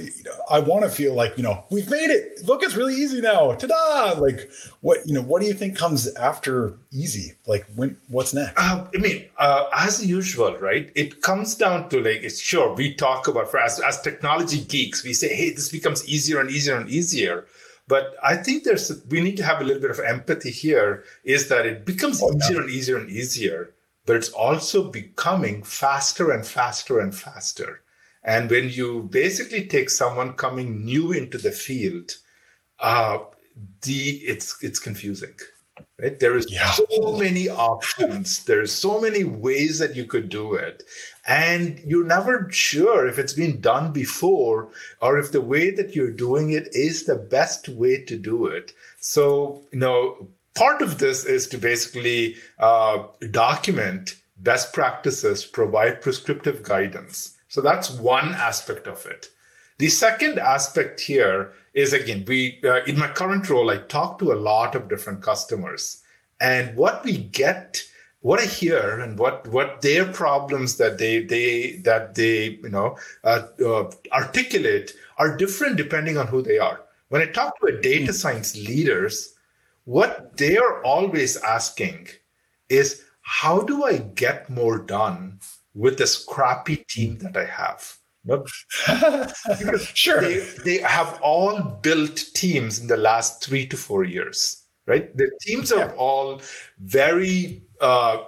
I 0.48 0.60
want 0.60 0.84
to 0.84 0.90
feel 0.90 1.14
like, 1.14 1.36
you 1.36 1.42
know, 1.42 1.64
we've 1.70 1.90
made 1.90 2.10
it. 2.10 2.44
Look, 2.44 2.62
it's 2.62 2.76
really 2.76 2.94
easy 2.94 3.20
now. 3.20 3.52
Ta-da! 3.54 4.20
Like 4.20 4.50
what, 4.80 5.06
you 5.06 5.14
know, 5.14 5.22
what 5.22 5.42
do 5.42 5.48
you 5.48 5.54
think 5.54 5.76
comes 5.76 6.12
after 6.14 6.78
easy? 6.92 7.32
Like 7.46 7.66
when, 7.74 7.96
what's 8.08 8.32
next? 8.32 8.54
Uh, 8.56 8.86
I 8.94 8.98
mean, 8.98 9.24
uh, 9.38 9.66
as 9.74 10.04
usual, 10.06 10.56
right? 10.58 10.92
It 10.94 11.20
comes 11.20 11.56
down 11.56 11.88
to 11.88 11.96
like, 11.96 12.22
it's 12.22 12.40
sure 12.40 12.74
we 12.74 12.94
talk 12.94 13.26
about 13.26 13.50
for 13.50 13.58
as, 13.58 13.80
as 13.80 14.00
technology 14.00 14.60
geeks, 14.60 15.02
we 15.02 15.12
say, 15.12 15.34
hey, 15.34 15.50
this 15.50 15.68
becomes 15.68 16.08
easier 16.08 16.40
and 16.40 16.50
easier 16.50 16.76
and 16.76 16.88
easier. 16.88 17.46
But 17.86 18.14
I 18.22 18.36
think 18.36 18.64
there's 18.64 19.02
we 19.10 19.20
need 19.20 19.36
to 19.36 19.44
have 19.44 19.60
a 19.60 19.64
little 19.64 19.82
bit 19.82 19.90
of 19.90 20.00
empathy 20.00 20.50
here. 20.50 21.04
Is 21.22 21.48
that 21.48 21.66
it 21.66 21.84
becomes 21.84 22.22
oh, 22.22 22.32
easier 22.34 22.60
and 22.62 22.70
easier 22.70 22.96
and 22.96 23.10
easier, 23.10 23.74
but 24.06 24.16
it's 24.16 24.30
also 24.30 24.90
becoming 24.90 25.62
faster 25.62 26.30
and 26.30 26.46
faster 26.46 26.98
and 26.98 27.14
faster. 27.14 27.82
And 28.24 28.50
when 28.50 28.70
you 28.70 29.08
basically 29.10 29.66
take 29.66 29.90
someone 29.90 30.32
coming 30.32 30.84
new 30.84 31.12
into 31.12 31.38
the 31.38 31.52
field, 31.52 32.12
uh, 32.80 33.18
the 33.82 34.20
it's 34.24 34.56
it's 34.62 34.78
confusing 34.78 35.34
right? 36.00 36.18
There 36.18 36.36
is 36.36 36.46
yeah. 36.50 36.70
so 36.70 37.16
many 37.16 37.48
options. 37.48 38.44
There's 38.44 38.72
so 38.72 39.00
many 39.00 39.24
ways 39.24 39.78
that 39.78 39.96
you 39.96 40.04
could 40.04 40.28
do 40.28 40.54
it. 40.54 40.82
And 41.26 41.78
you're 41.80 42.06
never 42.06 42.48
sure 42.50 43.06
if 43.06 43.18
it's 43.18 43.32
been 43.32 43.60
done 43.60 43.92
before 43.92 44.70
or 45.00 45.18
if 45.18 45.32
the 45.32 45.40
way 45.40 45.70
that 45.70 45.94
you're 45.94 46.10
doing 46.10 46.50
it 46.50 46.68
is 46.72 47.04
the 47.04 47.16
best 47.16 47.68
way 47.68 48.04
to 48.04 48.16
do 48.16 48.46
it. 48.46 48.72
So 49.00 49.62
you 49.72 49.78
know 49.78 50.28
part 50.54 50.82
of 50.82 50.98
this 50.98 51.24
is 51.24 51.46
to 51.48 51.58
basically 51.58 52.36
uh, 52.58 53.04
document 53.30 54.16
best 54.38 54.72
practices 54.72 55.44
provide 55.44 56.00
prescriptive 56.00 56.62
guidance 56.62 57.33
so 57.54 57.60
that's 57.60 57.90
one 57.90 58.34
aspect 58.50 58.86
of 58.86 59.06
it 59.06 59.30
the 59.78 59.88
second 59.88 60.38
aspect 60.38 61.00
here 61.00 61.52
is 61.72 61.92
again, 61.92 62.24
we 62.28 62.60
uh, 62.64 62.84
in 62.84 62.98
my 62.98 63.08
current 63.08 63.50
role, 63.50 63.70
I 63.70 63.78
talk 63.78 64.18
to 64.20 64.32
a 64.32 64.42
lot 64.50 64.74
of 64.76 64.88
different 64.88 65.22
customers, 65.22 66.02
and 66.40 66.76
what 66.76 67.04
we 67.04 67.18
get 67.18 67.82
what 68.20 68.40
I 68.40 68.46
hear 68.46 69.00
and 69.00 69.18
what 69.18 69.46
what 69.48 69.82
their 69.82 70.06
problems 70.06 70.76
that 70.76 70.98
they 70.98 71.24
they 71.24 71.76
that 71.84 72.14
they 72.14 72.60
you 72.62 72.68
know 72.68 72.96
uh, 73.24 73.48
uh, 73.64 73.90
articulate 74.12 74.92
are 75.18 75.36
different 75.36 75.76
depending 75.76 76.16
on 76.16 76.28
who 76.28 76.40
they 76.40 76.58
are. 76.58 76.82
When 77.08 77.22
I 77.22 77.26
talk 77.26 77.58
to 77.60 77.66
a 77.66 77.80
data 77.80 78.12
mm. 78.12 78.14
science 78.14 78.56
leaders, 78.56 79.34
what 79.84 80.36
they 80.36 80.56
are 80.56 80.82
always 80.84 81.36
asking 81.38 82.08
is 82.68 83.02
how 83.22 83.62
do 83.62 83.84
I 83.84 83.98
get 83.98 84.48
more 84.48 84.78
done 84.78 85.40
with 85.74 85.98
this 85.98 86.24
crappy 86.24 86.76
team 86.88 87.18
that 87.18 87.36
I 87.36 87.44
have? 87.44 87.96
sure. 89.94 90.20
They, 90.20 90.38
they 90.64 90.78
have 90.78 91.20
all 91.22 91.60
built 91.82 92.16
teams 92.34 92.78
in 92.78 92.86
the 92.86 92.96
last 92.96 93.44
three 93.44 93.66
to 93.66 93.76
four 93.76 94.04
years, 94.04 94.62
right? 94.86 95.14
The 95.16 95.30
teams 95.42 95.72
are 95.72 95.90
yeah. 95.90 95.94
all 95.96 96.40
very 96.78 97.62
uh, 97.80 98.24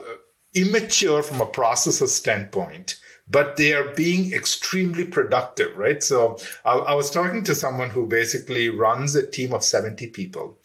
immature 0.55 1.23
from 1.23 1.41
a 1.41 1.47
processor 1.47 2.09
standpoint 2.09 2.99
but 3.29 3.57
they 3.57 3.73
are 3.73 3.93
being 3.95 4.33
extremely 4.33 5.05
productive, 5.05 5.76
right? 5.76 6.03
So 6.03 6.38
I, 6.65 6.75
I, 6.75 6.95
was 6.95 7.11
talking 7.11 7.43
to 7.45 7.55
someone 7.55 7.91
who 7.91 8.07
basically 8.07 8.69
runs 8.69 9.17
a 9.17 9.26
team 9.26 9.53
of 9.53 9.65
70 9.65 10.09
people. 10.09 10.59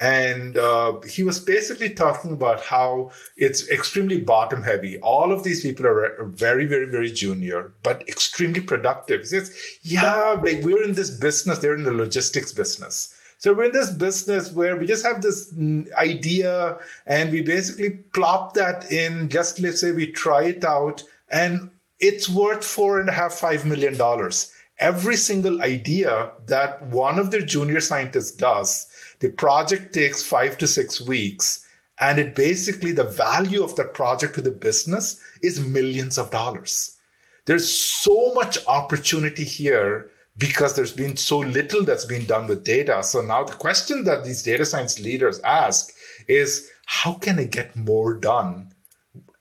And 0.00 0.58
uh, 0.58 1.00
he 1.02 1.22
was 1.22 1.38
basically 1.38 1.90
talking 1.90 2.32
about 2.32 2.60
how 2.60 3.12
it's 3.36 3.68
extremely 3.70 4.20
bottom 4.20 4.62
heavy. 4.62 4.98
All 4.98 5.30
of 5.30 5.44
these 5.44 5.62
people 5.62 5.86
are 5.86 6.24
very, 6.24 6.66
very, 6.66 6.86
very 6.86 7.12
junior, 7.12 7.72
but 7.84 8.06
extremely 8.08 8.60
productive. 8.60 9.20
He 9.20 9.26
says, 9.26 9.56
yeah, 9.82 10.36
like 10.42 10.62
we're 10.62 10.82
in 10.82 10.94
this 10.94 11.10
business, 11.10 11.58
they're 11.58 11.76
in 11.76 11.84
the 11.84 11.92
logistics 11.92 12.52
business. 12.52 13.14
So 13.38 13.52
we're 13.52 13.64
in 13.64 13.72
this 13.72 13.90
business 13.90 14.52
where 14.52 14.76
we 14.76 14.86
just 14.86 15.04
have 15.04 15.22
this 15.22 15.52
idea 15.96 16.78
and 17.06 17.30
we 17.30 17.42
basically 17.42 17.90
plop 18.14 18.54
that 18.54 18.90
in, 18.90 19.28
just 19.28 19.60
let's 19.60 19.80
say 19.80 19.92
we 19.92 20.10
try 20.10 20.44
it 20.44 20.64
out 20.64 21.02
and 21.30 21.70
it's 22.00 22.28
worth 22.28 22.64
four 22.64 23.00
and 23.00 23.08
a 23.08 23.12
half, 23.12 23.34
five 23.34 23.64
million 23.64 23.96
dollars. 23.96 24.50
Every 24.78 25.16
single 25.16 25.62
idea 25.62 26.32
that 26.46 26.82
one 26.86 27.18
of 27.18 27.30
their 27.30 27.42
junior 27.42 27.80
scientists 27.80 28.32
does, 28.32 28.86
the 29.24 29.30
project 29.30 29.94
takes 29.94 30.22
five 30.22 30.58
to 30.58 30.66
six 30.66 31.00
weeks. 31.00 31.66
And 31.98 32.18
it 32.18 32.34
basically, 32.34 32.92
the 32.92 33.04
value 33.04 33.64
of 33.64 33.74
that 33.76 33.94
project 33.94 34.34
to 34.34 34.42
the 34.42 34.50
business 34.50 35.18
is 35.42 35.66
millions 35.66 36.18
of 36.18 36.30
dollars. 36.30 36.98
There's 37.46 37.66
so 37.66 38.34
much 38.34 38.58
opportunity 38.66 39.44
here 39.44 40.10
because 40.36 40.76
there's 40.76 40.92
been 40.92 41.16
so 41.16 41.38
little 41.38 41.84
that's 41.84 42.04
been 42.04 42.26
done 42.26 42.48
with 42.48 42.64
data. 42.64 43.02
So 43.02 43.22
now 43.22 43.44
the 43.44 43.54
question 43.54 44.04
that 44.04 44.24
these 44.24 44.42
data 44.42 44.66
science 44.66 45.00
leaders 45.00 45.40
ask 45.40 45.94
is 46.28 46.70
how 46.84 47.14
can 47.14 47.38
I 47.38 47.44
get 47.44 47.74
more 47.74 48.12
done 48.12 48.74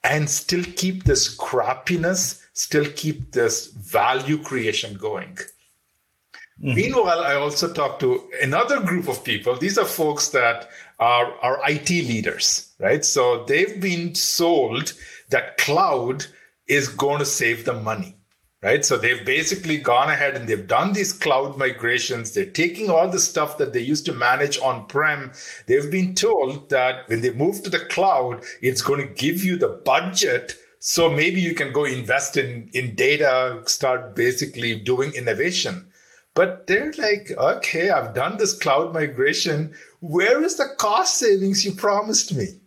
and 0.05 0.29
still 0.29 0.63
keep 0.77 1.03
this 1.03 1.35
crappiness 1.35 2.39
still 2.53 2.85
keep 2.95 3.31
this 3.31 3.67
value 3.67 4.37
creation 4.37 4.95
going. 4.95 5.37
Mm-hmm. 6.61 6.75
Meanwhile, 6.75 7.21
I 7.21 7.35
also 7.35 7.71
talk 7.71 7.99
to 7.99 8.29
another 8.41 8.79
group 8.79 9.07
of 9.07 9.23
people. 9.23 9.55
These 9.55 9.77
are 9.77 9.85
folks 9.85 10.29
that 10.29 10.69
are, 10.99 11.33
are 11.41 11.59
IT 11.67 11.89
leaders, 11.89 12.73
right? 12.79 13.03
So 13.03 13.43
they've 13.45 13.79
been 13.81 14.15
sold 14.15 14.93
that 15.29 15.57
cloud 15.57 16.25
is 16.67 16.87
going 16.87 17.19
to 17.19 17.25
save 17.25 17.65
them 17.65 17.83
money, 17.83 18.15
right? 18.61 18.85
So 18.85 18.97
they've 18.97 19.25
basically 19.25 19.77
gone 19.77 20.09
ahead 20.09 20.35
and 20.35 20.47
they've 20.47 20.67
done 20.67 20.93
these 20.93 21.11
cloud 21.11 21.57
migrations. 21.57 22.31
They're 22.33 22.45
taking 22.45 22.89
all 22.89 23.09
the 23.09 23.19
stuff 23.19 23.57
that 23.57 23.73
they 23.73 23.81
used 23.81 24.05
to 24.05 24.13
manage 24.13 24.59
on 24.59 24.85
prem. 24.85 25.31
They've 25.65 25.91
been 25.91 26.13
told 26.13 26.69
that 26.69 27.09
when 27.09 27.21
they 27.21 27.31
move 27.31 27.63
to 27.63 27.69
the 27.69 27.79
cloud, 27.79 28.43
it's 28.61 28.81
going 28.83 29.05
to 29.05 29.13
give 29.13 29.43
you 29.43 29.57
the 29.57 29.81
budget 29.83 30.55
so 30.85 31.09
maybe 31.09 31.39
you 31.39 31.55
can 31.55 31.71
go 31.71 31.85
invest 31.85 32.35
in, 32.35 32.69
in 32.73 32.93
data, 32.93 33.63
start 33.67 34.17
basically 34.17 34.75
doing 34.75 35.13
innovation. 35.13 35.87
But 36.35 36.65
they're 36.67 36.93
like, 36.97 37.31
okay, 37.37 37.89
I've 37.89 38.15
done 38.15 38.37
this 38.37 38.57
cloud 38.57 38.93
migration. 38.93 39.73
Where 39.99 40.43
is 40.43 40.55
the 40.55 40.69
cost 40.77 41.17
savings 41.17 41.63
you 41.63 41.73
promised 41.73 42.33
me? 42.33 42.59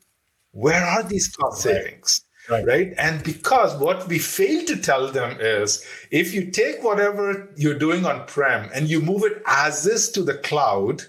Where 0.52 0.84
are 0.84 1.02
these 1.02 1.28
cost 1.28 1.66
right. 1.66 1.74
savings? 1.74 2.22
Right. 2.48 2.64
right. 2.64 2.94
And 2.96 3.24
because 3.24 3.74
what 3.80 4.06
we 4.06 4.20
fail 4.20 4.64
to 4.66 4.76
tell 4.76 5.10
them 5.10 5.36
is 5.40 5.84
if 6.12 6.32
you 6.32 6.50
take 6.50 6.82
whatever 6.84 7.52
you're 7.56 7.78
doing 7.78 8.06
on 8.06 8.26
prem 8.26 8.70
and 8.72 8.88
you 8.88 9.00
move 9.00 9.24
it 9.24 9.42
as 9.46 9.84
is 9.84 10.10
to 10.12 10.22
the 10.22 10.38
cloud, 10.38 11.02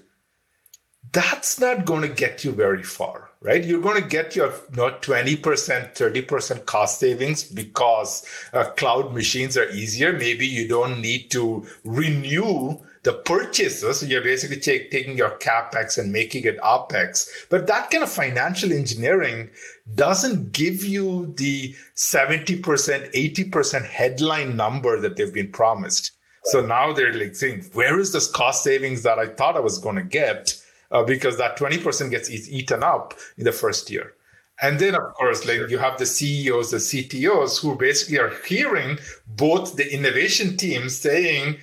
that's 1.11 1.59
not 1.59 1.85
going 1.85 2.01
to 2.01 2.07
get 2.07 2.43
you 2.43 2.51
very 2.51 2.83
far 2.83 3.26
right? 3.41 3.63
You're 3.63 3.82
going 3.82 4.01
to 4.01 4.08
get 4.08 4.36
your 4.36 4.51
you 4.51 4.77
know, 4.77 4.91
20%, 4.91 5.41
30% 5.41 6.65
cost 6.65 7.00
savings 7.00 7.44
because 7.44 8.25
uh, 8.53 8.65
cloud 8.72 9.13
machines 9.13 9.58
are 9.58 9.70
easier. 9.70 10.13
Maybe 10.13 10.48
you 10.48 10.67
don't 10.67 11.01
need 11.01 11.29
to 11.32 11.65
renew 11.84 12.79
the 13.03 13.13
purchases. 13.13 14.00
So 14.00 14.06
you're 14.06 14.22
basically 14.22 14.60
take, 14.60 14.91
taking 14.91 15.17
your 15.17 15.38
capex 15.38 15.98
and 15.98 16.12
making 16.12 16.46
it 16.46 16.60
opex. 16.60 17.29
But 17.50 17.67
that 17.67 17.89
kind 17.89 18.03
of 18.03 18.12
financial 18.12 18.74
engineering 18.74 19.50
doesn't 19.96 20.51
give 20.51 20.84
you 20.84 21.34
the 21.38 21.75
70%, 21.96 22.62
80% 22.62 23.86
headline 23.86 24.58
number 24.58 25.00
that 25.00 25.15
they've 25.15 25.34
been 25.34 25.51
promised. 25.51 26.12
So 26.46 26.65
now 26.65 26.94
they're 26.94 27.13
like 27.13 27.36
saying, 27.36 27.65
where 27.74 28.00
is 28.00 28.13
this 28.13 28.29
cost 28.32 28.63
savings 28.63 29.03
that 29.03 29.20
I 29.20 29.27
thought 29.27 29.58
I 29.58 29.62
was 29.62 29.77
going 29.77 29.98
to 29.98 30.03
get? 30.03 30.62
Uh, 30.91 31.03
because 31.03 31.38
that 31.38 31.58
20% 31.58 32.10
gets 32.10 32.29
eaten 32.29 32.84
up 32.84 33.13
in 33.38 33.44
the 33.44 33.51
first 33.51 33.89
year. 33.89 34.13
And 34.62 34.79
then, 34.79 34.96
of 34.96 35.13
course, 35.13 35.46
like 35.46 35.70
you 35.70 35.77
have 35.77 35.98
the 35.98 36.06
CEOs, 36.06 36.72
the 36.72 36.77
CTOs 36.77 37.62
who 37.62 37.75
basically 37.75 38.17
are 38.17 38.34
hearing 38.48 38.98
both 39.27 39.75
the 39.75 39.94
innovation 39.94 40.58
team 40.58 40.89
saying, 40.89 41.58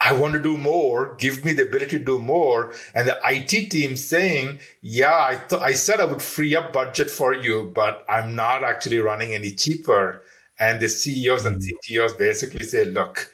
I 0.00 0.12
want 0.12 0.34
to 0.34 0.42
do 0.42 0.56
more. 0.56 1.16
Give 1.18 1.44
me 1.44 1.52
the 1.52 1.64
ability 1.64 1.98
to 1.98 2.04
do 2.04 2.18
more. 2.20 2.72
And 2.94 3.08
the 3.08 3.18
IT 3.24 3.70
team 3.70 3.96
saying, 3.96 4.60
yeah, 4.82 5.14
I, 5.14 5.40
th- 5.48 5.60
I 5.60 5.72
said 5.72 6.00
I 6.00 6.04
would 6.04 6.22
free 6.22 6.54
up 6.54 6.72
budget 6.72 7.10
for 7.10 7.34
you, 7.34 7.72
but 7.74 8.04
I'm 8.08 8.36
not 8.36 8.62
actually 8.62 8.98
running 8.98 9.34
any 9.34 9.50
cheaper. 9.50 10.22
And 10.60 10.78
the 10.78 10.88
CEOs 10.88 11.46
and 11.46 11.60
CTOs 11.60 12.16
basically 12.16 12.64
say, 12.64 12.84
look, 12.84 13.32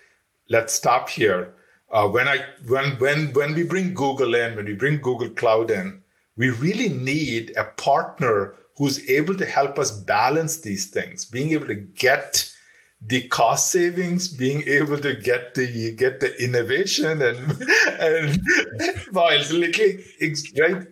let's 0.49 0.73
stop 0.73 1.11
here 1.11 1.53
uh, 1.93 2.09
when 2.09 2.27
I 2.27 2.45
when 2.67 2.93
when 2.99 3.33
when 3.33 3.55
we 3.55 3.65
bring 3.65 3.95
Google 3.95 4.35
in, 4.35 4.57
when 4.57 4.65
we 4.65 4.75
bring 4.75 4.99
Google 4.99 5.31
Cloud 5.31 5.71
in, 5.71 6.03
we 6.37 6.51
really 6.51 6.89
need 6.89 7.53
a 7.57 7.65
partner 7.65 8.55
who's 8.79 9.09
able 9.09 9.37
to 9.37 9.45
help 9.45 9.79
us 9.79 9.91
balance 9.91 10.59
these 10.59 10.87
things, 10.87 11.25
being 11.27 11.53
able 11.53 11.67
to 11.67 11.75
get 11.75 12.49
the 13.05 13.29
cost 13.29 13.71
savings, 13.71 14.29
being 14.29 14.63
able 14.67 14.99
to 14.99 15.15
get 15.15 15.55
the 15.55 15.93
get 15.93 16.21
the 16.21 16.43
innovation 16.43 17.21
and 17.21 17.39
and 18.01 18.41
while 19.11 19.39
like, 19.53 19.79
right 20.59 20.87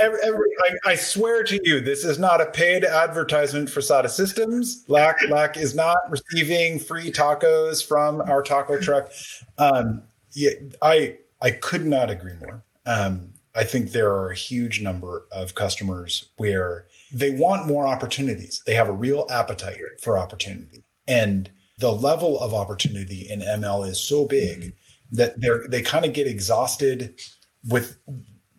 Every, 0.00 0.18
every, 0.22 0.48
I, 0.64 0.90
I, 0.90 0.94
swear 0.94 1.42
to 1.44 1.60
you, 1.64 1.80
this 1.80 2.04
is 2.04 2.18
not 2.18 2.40
a 2.40 2.46
paid 2.46 2.84
advertisement 2.84 3.68
for 3.68 3.80
SADA 3.80 4.08
Systems. 4.08 4.84
Lak 4.86 5.16
Lak 5.28 5.56
is 5.56 5.74
not 5.74 5.98
receiving 6.08 6.78
free 6.78 7.10
tacos 7.10 7.84
from 7.84 8.20
our 8.22 8.42
taco 8.42 8.80
truck. 8.80 9.10
Um, 9.58 10.02
yeah, 10.32 10.50
I 10.82 11.16
I 11.42 11.50
could 11.50 11.84
not 11.84 12.10
agree 12.10 12.34
more. 12.40 12.62
Um, 12.86 13.32
I 13.56 13.64
think 13.64 13.90
there 13.90 14.10
are 14.12 14.30
a 14.30 14.36
huge 14.36 14.80
number 14.82 15.26
of 15.32 15.56
customers 15.56 16.28
where 16.36 16.86
they 17.12 17.30
want 17.30 17.66
more 17.66 17.86
opportunities. 17.86 18.62
They 18.66 18.74
have 18.74 18.88
a 18.88 18.92
real 18.92 19.26
appetite 19.30 19.78
for 20.00 20.16
opportunity, 20.16 20.84
and 21.08 21.50
the 21.78 21.92
level 21.92 22.38
of 22.40 22.54
opportunity 22.54 23.28
in 23.28 23.40
ML 23.40 23.88
is 23.88 24.00
so 24.00 24.26
big 24.26 24.74
that 25.10 25.40
they're 25.40 25.66
they 25.68 25.82
kind 25.82 26.04
of 26.04 26.12
get 26.12 26.28
exhausted 26.28 27.18
with 27.68 27.98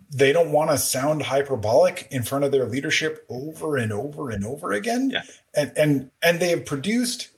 they 0.09 0.33
don't 0.33 0.51
want 0.51 0.71
to 0.71 0.77
sound 0.77 1.21
hyperbolic 1.21 2.07
in 2.11 2.23
front 2.23 2.43
of 2.43 2.51
their 2.51 2.65
leadership 2.65 3.25
over 3.29 3.77
and 3.77 3.93
over 3.93 4.29
and 4.29 4.45
over 4.45 4.71
again. 4.71 5.11
Yeah. 5.11 5.21
And 5.55 5.71
and 5.77 6.11
and 6.23 6.39
they 6.39 6.49
have 6.49 6.65
produced 6.65 7.29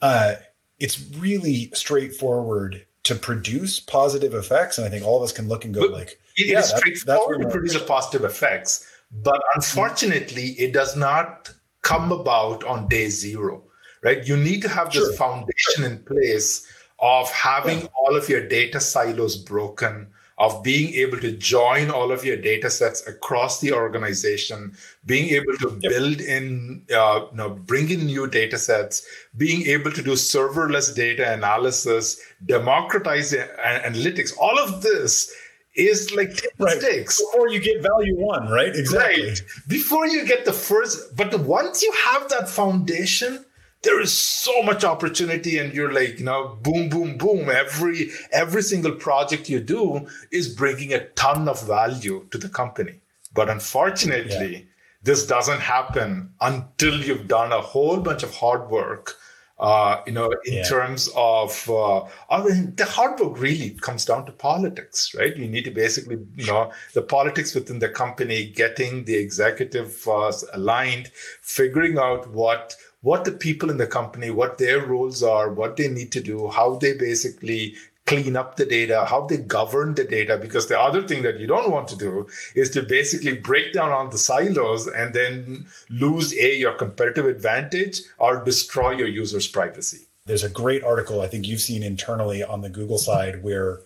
uh 0.00 0.34
it's 0.78 1.00
really 1.16 1.70
straightforward 1.72 2.84
to 3.04 3.14
produce 3.14 3.80
positive 3.80 4.34
effects. 4.34 4.78
And 4.78 4.86
I 4.86 4.90
think 4.90 5.04
all 5.04 5.16
of 5.18 5.22
us 5.22 5.32
can 5.32 5.48
look 5.48 5.64
and 5.64 5.74
go 5.74 5.82
but 5.82 5.92
like 5.92 6.20
it 6.36 6.48
yeah, 6.48 6.60
is 6.60 6.70
straightforward 6.70 7.42
to 7.42 7.48
produce 7.48 7.80
positive 7.82 8.24
effects. 8.24 8.88
But 9.22 9.40
unfortunately, 9.54 10.50
it 10.52 10.72
does 10.72 10.96
not 10.96 11.52
come 11.82 12.10
about 12.10 12.64
on 12.64 12.88
day 12.88 13.08
zero. 13.08 13.62
Right? 14.02 14.26
You 14.26 14.36
need 14.36 14.60
to 14.62 14.68
have 14.68 14.92
this 14.92 15.04
sure. 15.04 15.12
foundation 15.14 15.84
in 15.84 15.98
place 16.04 16.66
of 16.98 17.30
having 17.30 17.88
all 17.98 18.14
of 18.14 18.28
your 18.28 18.46
data 18.46 18.78
silos 18.78 19.36
broken 19.36 20.06
of 20.38 20.62
being 20.62 20.92
able 20.94 21.18
to 21.18 21.30
join 21.32 21.90
all 21.90 22.10
of 22.10 22.24
your 22.24 22.36
data 22.36 22.68
sets 22.68 23.06
across 23.06 23.60
the 23.60 23.72
organization, 23.72 24.76
being 25.06 25.28
able 25.30 25.56
to 25.58 25.78
yep. 25.80 25.92
build 25.92 26.20
in, 26.20 26.82
uh, 26.92 27.26
you 27.30 27.36
know, 27.36 27.50
bring 27.50 27.88
in 27.90 28.06
new 28.06 28.26
data 28.26 28.58
sets, 28.58 29.06
being 29.36 29.62
able 29.66 29.92
to 29.92 30.02
do 30.02 30.12
serverless 30.12 30.94
data 30.94 31.32
analysis, 31.32 32.20
democratize 32.46 33.32
analytics, 33.32 34.36
all 34.38 34.58
of 34.58 34.82
this 34.82 35.32
is 35.76 36.12
like 36.14 36.40
right. 36.58 36.80
stakes 36.80 37.20
before 37.20 37.48
you 37.48 37.60
get 37.60 37.82
value 37.82 38.16
one, 38.16 38.48
right? 38.48 38.74
Exactly. 38.74 39.28
Right. 39.28 39.42
Before 39.68 40.06
you 40.06 40.24
get 40.24 40.44
the 40.44 40.52
first, 40.52 41.16
but 41.16 41.34
once 41.40 41.82
you 41.82 41.92
have 41.92 42.28
that 42.28 42.48
foundation, 42.48 43.44
there 43.84 44.00
is 44.00 44.12
so 44.12 44.62
much 44.62 44.84
opportunity, 44.84 45.58
and 45.58 45.72
you're 45.72 45.92
like, 45.92 46.18
you 46.18 46.24
know, 46.24 46.58
boom, 46.62 46.88
boom, 46.88 47.16
boom. 47.16 47.48
Every 47.48 48.10
every 48.32 48.62
single 48.62 48.92
project 48.92 49.48
you 49.48 49.60
do 49.60 50.06
is 50.30 50.48
bringing 50.48 50.92
a 50.92 51.06
ton 51.10 51.48
of 51.48 51.62
value 51.66 52.26
to 52.30 52.38
the 52.38 52.48
company. 52.48 53.00
But 53.32 53.48
unfortunately, 53.48 54.54
yeah. 54.54 54.62
this 55.02 55.26
doesn't 55.26 55.60
happen 55.60 56.32
until 56.40 57.00
you've 57.00 57.28
done 57.28 57.52
a 57.52 57.60
whole 57.60 57.98
bunch 57.98 58.22
of 58.22 58.34
hard 58.34 58.70
work 58.70 59.16
uh, 59.58 60.02
you 60.06 60.12
know, 60.12 60.32
in 60.44 60.54
yeah. 60.54 60.62
terms 60.64 61.08
of, 61.14 61.70
uh, 61.70 62.00
I 62.28 62.42
mean, 62.44 62.74
the 62.74 62.84
hard 62.84 63.20
work 63.20 63.38
really 63.38 63.70
comes 63.70 64.04
down 64.04 64.26
to 64.26 64.32
politics, 64.32 65.14
right? 65.16 65.36
You 65.36 65.46
need 65.46 65.64
to 65.64 65.70
basically, 65.70 66.18
you 66.36 66.46
know, 66.46 66.72
the 66.92 67.02
politics 67.02 67.54
within 67.54 67.78
the 67.78 67.88
company, 67.88 68.46
getting 68.46 69.04
the 69.04 69.14
executive 69.14 70.06
uh, 70.08 70.32
aligned, 70.52 71.12
figuring 71.40 71.98
out 71.98 72.28
what 72.30 72.74
what 73.04 73.26
the 73.26 73.32
people 73.32 73.70
in 73.70 73.76
the 73.76 73.86
company, 73.86 74.30
what 74.30 74.56
their 74.56 74.80
roles 74.80 75.22
are, 75.22 75.52
what 75.52 75.76
they 75.76 75.88
need 75.88 76.10
to 76.10 76.22
do, 76.22 76.48
how 76.48 76.76
they 76.76 76.94
basically 76.94 77.74
clean 78.06 78.34
up 78.34 78.56
the 78.56 78.64
data, 78.64 79.04
how 79.04 79.26
they 79.26 79.36
govern 79.36 79.94
the 79.94 80.04
data. 80.04 80.38
Because 80.38 80.68
the 80.68 80.80
other 80.80 81.06
thing 81.06 81.22
that 81.22 81.38
you 81.38 81.46
don't 81.46 81.70
want 81.70 81.86
to 81.88 81.96
do 81.96 82.26
is 82.54 82.70
to 82.70 82.82
basically 82.82 83.34
break 83.36 83.74
down 83.74 83.92
all 83.92 84.08
the 84.08 84.16
silos 84.16 84.86
and 84.86 85.12
then 85.12 85.66
lose 85.90 86.32
a 86.32 86.56
your 86.56 86.72
competitive 86.72 87.26
advantage 87.26 88.00
or 88.18 88.42
destroy 88.42 88.92
your 88.92 89.08
users' 89.08 89.48
privacy. 89.48 90.06
There's 90.24 90.44
a 90.44 90.48
great 90.48 90.82
article 90.82 91.20
I 91.20 91.26
think 91.26 91.46
you've 91.46 91.60
seen 91.60 91.82
internally 91.82 92.42
on 92.42 92.62
the 92.62 92.70
Google 92.70 92.98
side 92.98 93.42
where 93.42 93.80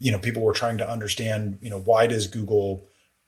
you 0.00 0.10
know 0.10 0.18
people 0.18 0.42
were 0.42 0.52
trying 0.52 0.78
to 0.78 0.90
understand 0.90 1.58
you 1.62 1.70
know 1.70 1.78
why 1.78 2.08
does 2.08 2.26
Google 2.26 2.84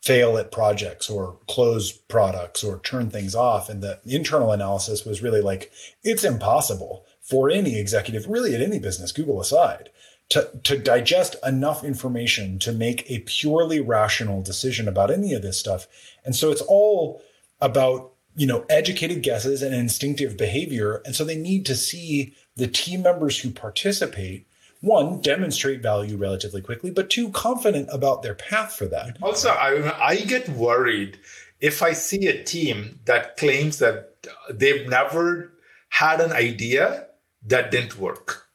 fail 0.09 0.38
at 0.38 0.50
projects 0.50 1.11
or 1.11 1.38
close 1.49 1.93
products 1.93 2.65
or 2.65 2.81
turn 2.81 3.11
things 3.11 3.35
off 3.35 3.69
and 3.69 3.83
the 3.83 4.00
internal 4.07 4.53
analysis 4.53 5.05
was 5.05 5.23
really 5.23 5.43
like 5.43 5.71
it's 6.03 6.25
impossible 6.25 7.05
for 7.21 7.50
any 7.50 7.79
executive 7.79 8.27
really 8.27 8.55
at 8.55 8.62
any 8.62 8.79
business 8.79 9.12
google 9.12 9.38
aside 9.38 9.91
to, 10.29 10.50
to 10.65 10.79
digest 10.79 11.37
enough 11.47 11.83
information 11.85 12.59
to 12.61 12.73
make 12.73 13.11
a 13.11 13.21
purely 13.21 13.81
rational 13.81 14.43
decision 14.43 14.87
about 14.87 15.11
any 15.11 15.33
of 15.33 15.43
this 15.43 15.59
stuff. 15.59 15.87
And 16.25 16.37
so 16.37 16.50
it's 16.50 16.61
all 16.62 17.23
about, 17.61 18.12
you 18.37 18.47
know, 18.47 18.65
educated 18.69 19.23
guesses 19.23 19.62
and 19.62 19.75
instinctive 19.75 20.37
behavior. 20.37 21.03
And 21.05 21.15
so 21.15 21.25
they 21.25 21.37
need 21.37 21.65
to 21.67 21.75
see 21.75 22.35
the 22.57 22.69
team 22.69 23.03
members 23.03 23.38
who 23.38 23.50
participate 23.50 24.47
one 24.81 25.21
demonstrate 25.21 25.83
value 25.83 26.17
relatively 26.17 26.61
quickly 26.61 26.91
but 26.91 27.11
two 27.11 27.31
confident 27.31 27.89
about 27.93 28.23
their 28.23 28.35
path 28.35 28.75
for 28.75 28.87
that 28.87 29.17
also 29.23 29.51
i 29.51 29.93
i 30.01 30.17
get 30.17 30.49
worried 30.51 31.19
if 31.61 31.83
i 31.83 31.93
see 31.93 32.27
a 32.27 32.45
team 32.45 32.99
that 33.05 33.37
claims 33.37 33.79
that 33.79 34.15
they've 34.51 34.89
never 34.89 35.53
had 35.89 36.21
an 36.21 36.33
idea 36.33 37.07
that 37.45 37.71
didn't 37.71 37.99
work 37.99 38.49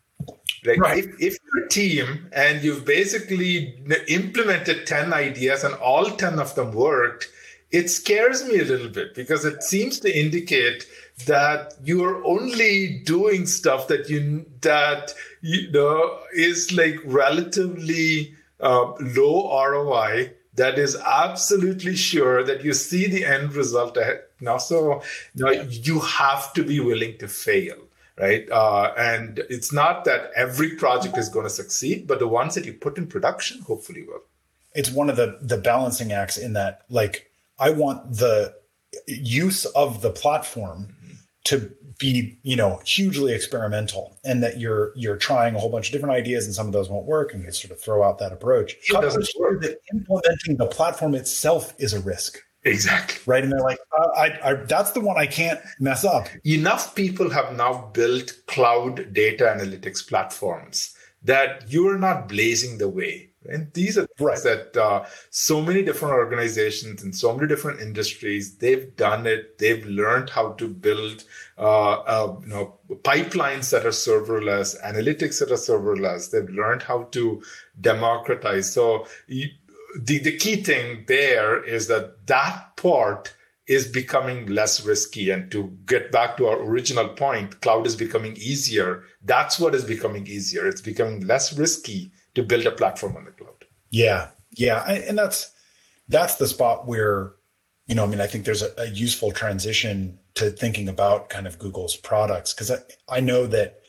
like 0.66 0.80
right. 0.80 0.98
if, 0.98 1.06
if 1.20 1.38
you're 1.44 1.66
a 1.66 1.70
team 1.70 2.30
and 2.32 2.64
you've 2.64 2.86
basically 2.86 3.78
implemented 4.08 4.88
10 4.88 5.14
ideas 5.14 5.64
and 5.64 5.76
all 5.76 6.06
10 6.06 6.40
of 6.40 6.56
them 6.56 6.72
worked, 6.72 7.30
it 7.72 7.90
scares 7.90 8.46
me 8.46 8.60
a 8.60 8.64
little 8.64 8.90
bit 8.90 9.14
because 9.16 9.46
it 9.46 9.64
seems 9.64 10.00
to 10.02 10.18
indicate 10.20 10.88
that 11.26 11.76
you're 11.84 12.26
only 12.26 13.00
doing 13.06 13.46
stuff 13.46 13.88
that 13.88 14.10
you 14.10 14.46
that 14.62 15.14
you 15.42 15.72
know 15.72 16.20
is 16.36 16.72
like 16.74 17.00
relatively 17.06 18.36
uh, 18.60 18.94
low 19.00 19.64
ROI 19.66 20.32
that 20.56 20.78
is 20.78 20.96
absolutely 20.96 21.96
sure 21.96 22.44
that 22.44 22.64
you 22.64 22.74
see 22.74 23.08
the 23.08 23.26
end 23.26 23.54
result 23.54 23.98
ahead. 23.98 24.22
Now, 24.40 24.58
so 24.58 25.02
you, 25.34 25.46
know, 25.46 25.52
you 25.52 26.00
have 26.00 26.54
to 26.54 26.64
be 26.64 26.80
willing 26.80 27.18
to 27.18 27.28
fail 27.28 27.78
right? 28.20 28.50
Uh, 28.52 28.94
and 28.98 29.40
it's 29.50 29.74
not 29.74 30.06
that 30.06 30.32
every 30.36 30.76
project 30.76 31.18
is 31.18 31.30
going 31.30 31.46
to 31.46 31.50
succeed, 31.50 32.08
but 32.08 32.20
the 32.20 32.28
ones 32.28 32.56
that 32.56 32.66
you 32.66 32.74
put 32.74 32.98
in 32.98 33.08
production 33.08 33.62
hopefully 33.62 34.04
will. 34.04 34.22
It's 34.76 34.92
one 34.92 35.10
of 35.10 35.16
the 35.16 35.38
the 35.42 35.58
balancing 35.58 36.12
acts 36.12 36.38
in 36.38 36.54
that, 36.54 36.82
like, 36.90 37.30
I 37.60 37.70
want 37.70 38.18
the 38.18 38.56
use 39.08 39.66
of 39.66 40.02
the 40.02 40.10
platform. 40.10 40.96
To 41.46 41.72
be, 42.00 42.38
you 42.44 42.56
know, 42.56 42.82
hugely 42.86 43.34
experimental, 43.34 44.18
and 44.24 44.42
that 44.44 44.60
you're 44.60 44.94
you're 44.96 45.18
trying 45.18 45.56
a 45.56 45.60
whole 45.60 45.70
bunch 45.70 45.88
of 45.88 45.94
different 45.94 46.16
ideas, 46.16 46.46
and 46.46 46.56
some 46.56 46.68
of 46.68 46.74
those 46.74 46.90
won't 46.90 47.06
work, 47.06 47.34
and 47.34 47.44
you 47.44 47.52
sort 47.52 47.72
of 47.72 47.80
throw 47.80 48.04
out 48.04 48.20
that 48.20 48.32
approach. 48.32 48.76
It 48.90 48.94
doesn't 48.94 49.30
work. 49.40 49.62
That 49.62 49.78
implementing 49.94 50.58
the 50.58 50.68
platform 50.68 51.16
itself 51.16 51.74
is 51.78 51.94
a 51.94 52.00
risk. 52.02 52.40
Exactly. 52.66 53.20
Right. 53.26 53.44
And 53.44 53.52
they're 53.52 53.60
like, 53.60 53.80
uh, 53.98 54.08
I, 54.16 54.52
I, 54.52 54.54
that's 54.54 54.92
the 54.92 55.02
one 55.02 55.18
I 55.18 55.28
can't 55.28 55.60
mess 55.82 56.06
up. 56.06 56.30
Enough 56.46 56.96
people 56.96 57.30
have 57.30 57.56
now 57.58 57.92
built 57.94 58.34
cloud 58.48 59.12
data 59.12 59.44
analytics 59.44 60.08
platforms 60.08 60.96
that 61.24 61.66
you're 61.68 61.98
not 61.98 62.30
blazing 62.30 62.78
the 62.78 62.88
way. 62.88 63.30
And 63.50 63.72
these 63.74 63.98
are 63.98 64.08
right. 64.20 64.42
that 64.44 64.78
uh, 64.78 65.06
so 65.30 65.62
many 65.62 65.84
different 65.84 66.14
organizations 66.14 67.04
and 67.04 67.16
so 67.16 67.36
many 67.36 67.48
different 67.48 67.82
industries 67.82 68.56
they've 68.58 68.96
done 68.96 69.28
it. 69.28 69.58
They've 69.58 69.86
learned 69.86 70.30
how 70.30 70.54
to 70.54 70.68
build, 70.68 71.24
uh, 71.58 71.92
uh, 71.92 72.36
you 72.42 72.48
know, 72.48 72.80
pipelines 73.04 73.72
that 73.72 73.86
are 73.86 73.90
serverless, 73.90 74.82
analytics 74.84 75.40
that 75.40 75.52
are 75.52 75.56
serverless. 75.56 76.32
They've 76.32 76.50
learned 76.50 76.84
how 76.84 77.04
to 77.12 77.42
democratize. 77.80 78.72
So 78.72 79.08
you, 79.28 79.50
the, 80.00 80.20
the 80.20 80.38
key 80.38 80.58
thing 80.64 81.06
there 81.08 81.64
is 81.64 81.88
that 81.88 82.26
that 82.28 82.76
part 82.78 83.34
is 83.68 83.88
becoming 83.88 84.46
less 84.48 84.86
risky. 84.86 85.30
And 85.30 85.50
to 85.52 85.76
get 85.86 86.12
back 86.12 86.36
to 86.38 86.48
our 86.48 86.62
original 86.62 87.08
point, 87.10 87.62
cloud 87.62 87.88
is 87.88 87.96
becoming 87.96 88.36
easier. 88.36 89.04
That's 89.24 89.60
what 89.60 89.74
is 89.74 89.86
becoming 89.86 90.28
easier. 90.28 90.68
It's 90.68 90.82
becoming 90.82 91.26
less 91.26 91.58
risky 91.58 92.12
to 92.36 92.44
build 92.44 92.66
a 92.66 92.72
platform 92.72 93.16
on 93.16 93.26
the 93.26 93.32
cloud. 93.32 93.66
Yeah. 93.90 94.30
Yeah. 94.52 94.84
And 94.86 95.18
that's, 95.18 95.52
that's 96.08 96.36
the 96.36 96.48
spot 96.48 96.88
where, 96.88 97.34
you 97.88 97.96
know, 97.96 98.04
I 98.04 98.08
mean, 98.08 98.22
I 98.22 98.28
think 98.28 98.46
there's 98.46 98.62
a, 98.62 98.72
a 98.78 98.90
useful 98.90 99.32
transition 99.32 100.20
to 100.36 100.50
thinking 100.50 100.90
about 100.90 101.30
kind 101.30 101.48
of 101.48 101.60
Google's 101.60 101.96
products 101.96 102.54
because 102.54 102.72
I, 102.72 102.78
I 103.10 103.20
know 103.20 103.46
that 103.48 103.80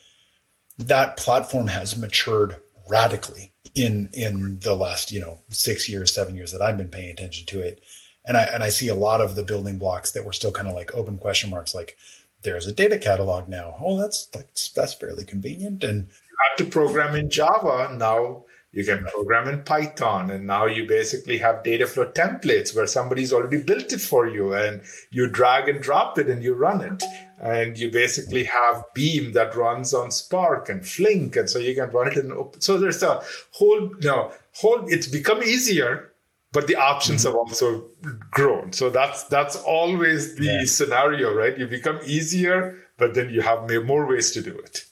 that 0.77 1.17
platform 1.17 1.67
has 1.67 1.97
matured 1.97 2.57
radically 2.89 3.53
in 3.73 4.09
in 4.13 4.59
the 4.59 4.75
last 4.75 5.11
you 5.11 5.19
know 5.19 5.39
six 5.49 5.89
years 5.89 6.13
seven 6.13 6.35
years 6.35 6.51
that 6.51 6.61
i've 6.61 6.77
been 6.77 6.89
paying 6.89 7.09
attention 7.09 7.45
to 7.45 7.61
it 7.61 7.83
and 8.25 8.37
i 8.37 8.43
and 8.43 8.63
i 8.63 8.69
see 8.69 8.87
a 8.87 8.95
lot 8.95 9.21
of 9.21 9.35
the 9.35 9.43
building 9.43 9.77
blocks 9.77 10.11
that 10.11 10.25
were 10.25 10.33
still 10.33 10.51
kind 10.51 10.67
of 10.67 10.75
like 10.75 10.93
open 10.95 11.17
question 11.17 11.49
marks 11.49 11.75
like 11.75 11.97
there's 12.43 12.67
a 12.67 12.71
data 12.71 12.97
catalog 12.97 13.49
now 13.49 13.75
oh 13.79 13.97
that's 13.97 14.27
that's 14.27 14.69
that's 14.69 14.93
fairly 14.93 15.25
convenient 15.25 15.83
and 15.83 16.07
have 16.49 16.57
to 16.57 16.65
program 16.65 17.15
in 17.15 17.29
java 17.29 17.95
now 17.97 18.45
you 18.75 18.83
can 18.83 19.05
program 19.05 19.47
in 19.47 19.63
python 19.63 20.29
and 20.29 20.45
now 20.45 20.65
you 20.65 20.85
basically 20.85 21.37
have 21.37 21.63
data 21.63 21.87
flow 21.87 22.11
templates 22.11 22.75
where 22.75 22.85
somebody's 22.85 23.31
already 23.31 23.63
built 23.63 23.93
it 23.93 24.01
for 24.01 24.27
you 24.27 24.53
and 24.53 24.81
you 25.11 25.27
drag 25.27 25.69
and 25.69 25.81
drop 25.81 26.19
it 26.19 26.29
and 26.29 26.43
you 26.43 26.53
run 26.53 26.81
it. 26.81 27.01
And 27.39 27.77
you 27.77 27.89
basically 27.89 28.43
have 28.43 28.83
beam 28.93 29.31
that 29.33 29.55
runs 29.55 29.93
on 29.93 30.11
spark 30.11 30.67
and 30.67 30.85
flink 30.85 31.37
and 31.37 31.49
so 31.49 31.57
you 31.57 31.73
can 31.73 31.89
run 31.91 32.07
it 32.07 32.17
in 32.17 32.31
open 32.31 32.59
so 32.61 32.77
there's 32.77 33.01
a 33.01 33.21
whole 33.51 33.81
you 33.81 34.09
know 34.09 34.31
whole 34.53 34.85
it's 34.87 35.07
become 35.07 35.41
easier 35.41 36.11
but 36.51 36.67
the 36.67 36.75
options 36.75 37.21
mm-hmm. 37.23 37.29
have 37.29 37.35
also 37.37 37.85
grown. 38.31 38.73
So 38.73 38.89
that's 38.89 39.23
that's 39.23 39.55
always 39.55 40.35
the 40.35 40.45
yeah. 40.45 40.65
scenario 40.65 41.33
right? 41.33 41.57
You 41.57 41.67
become 41.67 41.99
easier 42.05 42.77
but 42.97 43.13
then 43.13 43.29
you 43.29 43.41
have 43.41 43.69
more 43.85 44.05
ways 44.05 44.31
to 44.31 44.41
do 44.41 44.57
it 44.57 44.85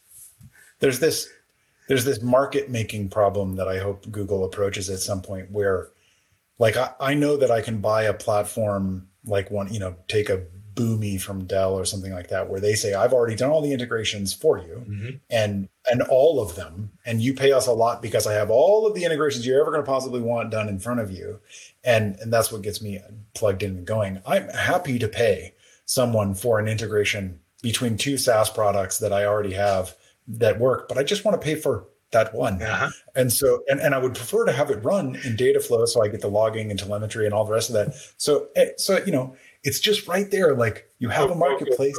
there's 0.84 1.00
this 1.00 1.30
there's 1.88 2.06
this 2.06 2.22
market 2.22 2.70
making 2.70 3.10
problem 3.10 3.56
that 3.56 3.68
i 3.68 3.80
hope 3.80 4.10
google 4.12 4.44
approaches 4.44 4.90
at 4.90 5.00
some 5.00 5.22
point 5.22 5.50
where 5.50 5.90
like 6.60 6.78
I, 6.78 6.92
I 7.00 7.14
know 7.14 7.38
that 7.38 7.50
i 7.50 7.62
can 7.62 7.80
buy 7.80 8.04
a 8.04 8.14
platform 8.14 9.08
like 9.26 9.50
one 9.50 9.74
you 9.74 9.80
know 9.80 9.96
take 10.08 10.30
a 10.30 10.44
Boomi 10.76 11.22
from 11.22 11.46
Dell 11.46 11.76
or 11.76 11.86
something 11.86 12.12
like 12.12 12.30
that, 12.30 12.50
where 12.50 12.60
they 12.60 12.74
say, 12.74 12.96
I've 12.96 13.14
already 13.14 13.36
done 13.36 13.52
all 13.52 13.62
the 13.62 13.74
integrations 13.74 14.34
for 14.34 14.58
you 14.58 14.84
mm-hmm. 14.88 15.10
and 15.30 15.70
and 15.90 16.02
all 16.04 16.42
of 16.42 16.56
them, 16.56 16.92
and 17.06 17.22
you 17.22 17.34
pay 17.34 17.52
us 17.52 17.68
a 17.68 17.74
lot 17.74 18.02
because 18.02 18.26
I 18.26 18.34
have 18.34 18.50
all 18.50 18.88
of 18.88 18.96
the 18.96 19.06
integrations 19.06 19.46
you're 19.46 19.62
ever 19.62 19.70
going 19.72 19.84
to 19.84 19.92
possibly 19.92 20.20
want 20.20 20.50
done 20.50 20.70
in 20.70 20.80
front 20.80 21.00
of 21.00 21.12
you. 21.12 21.40
And 21.84 22.16
and 22.20 22.34
that's 22.34 22.52
what 22.52 22.64
gets 22.64 22.82
me 22.82 23.00
plugged 23.36 23.62
in 23.62 23.78
and 23.78 23.86
going. 23.86 24.22
I'm 24.26 24.50
happy 24.50 24.98
to 24.98 25.08
pay 25.08 25.54
someone 25.86 26.34
for 26.34 26.60
an 26.60 26.68
integration 26.68 27.40
between 27.62 27.96
two 27.96 28.18
SaaS 28.18 28.50
products 28.50 28.98
that 28.98 29.14
I 29.14 29.26
already 29.26 29.54
have 29.54 29.96
that 30.28 30.60
work, 30.60 30.88
but 30.88 30.98
I 30.98 31.04
just 31.04 31.26
want 31.26 31.40
to 31.40 31.44
pay 31.44 31.56
for 31.56 31.86
that 32.14 32.34
one. 32.34 32.62
Uh-huh. 32.62 32.90
And 33.16 33.32
so, 33.32 33.64
and, 33.68 33.80
and 33.82 33.94
I 33.94 33.98
would 33.98 34.16
prefer 34.16 34.46
to 34.46 34.52
have 34.52 34.70
it 34.70 34.84
run 34.84 35.18
in 35.26 35.36
data 35.36 35.60
flow 35.60 35.86
so 35.86 36.04
I 36.04 36.08
get 36.08 36.22
the 36.22 36.30
logging 36.30 36.72
and 36.72 36.80
telemetry 36.80 37.26
and 37.26 37.34
all 37.34 37.44
the 37.44 37.52
rest 37.52 37.70
of 37.70 37.74
that. 37.74 37.96
So, 38.18 38.48
eh, 38.56 38.70
so, 38.78 39.04
you 39.06 39.12
know, 39.12 39.36
it's 39.64 39.80
just 39.80 40.08
right 40.08 40.30
there. 40.32 40.56
Like 40.56 40.88
you 41.00 41.10
have 41.10 41.30
a 41.30 41.36
marketplace, 41.36 41.98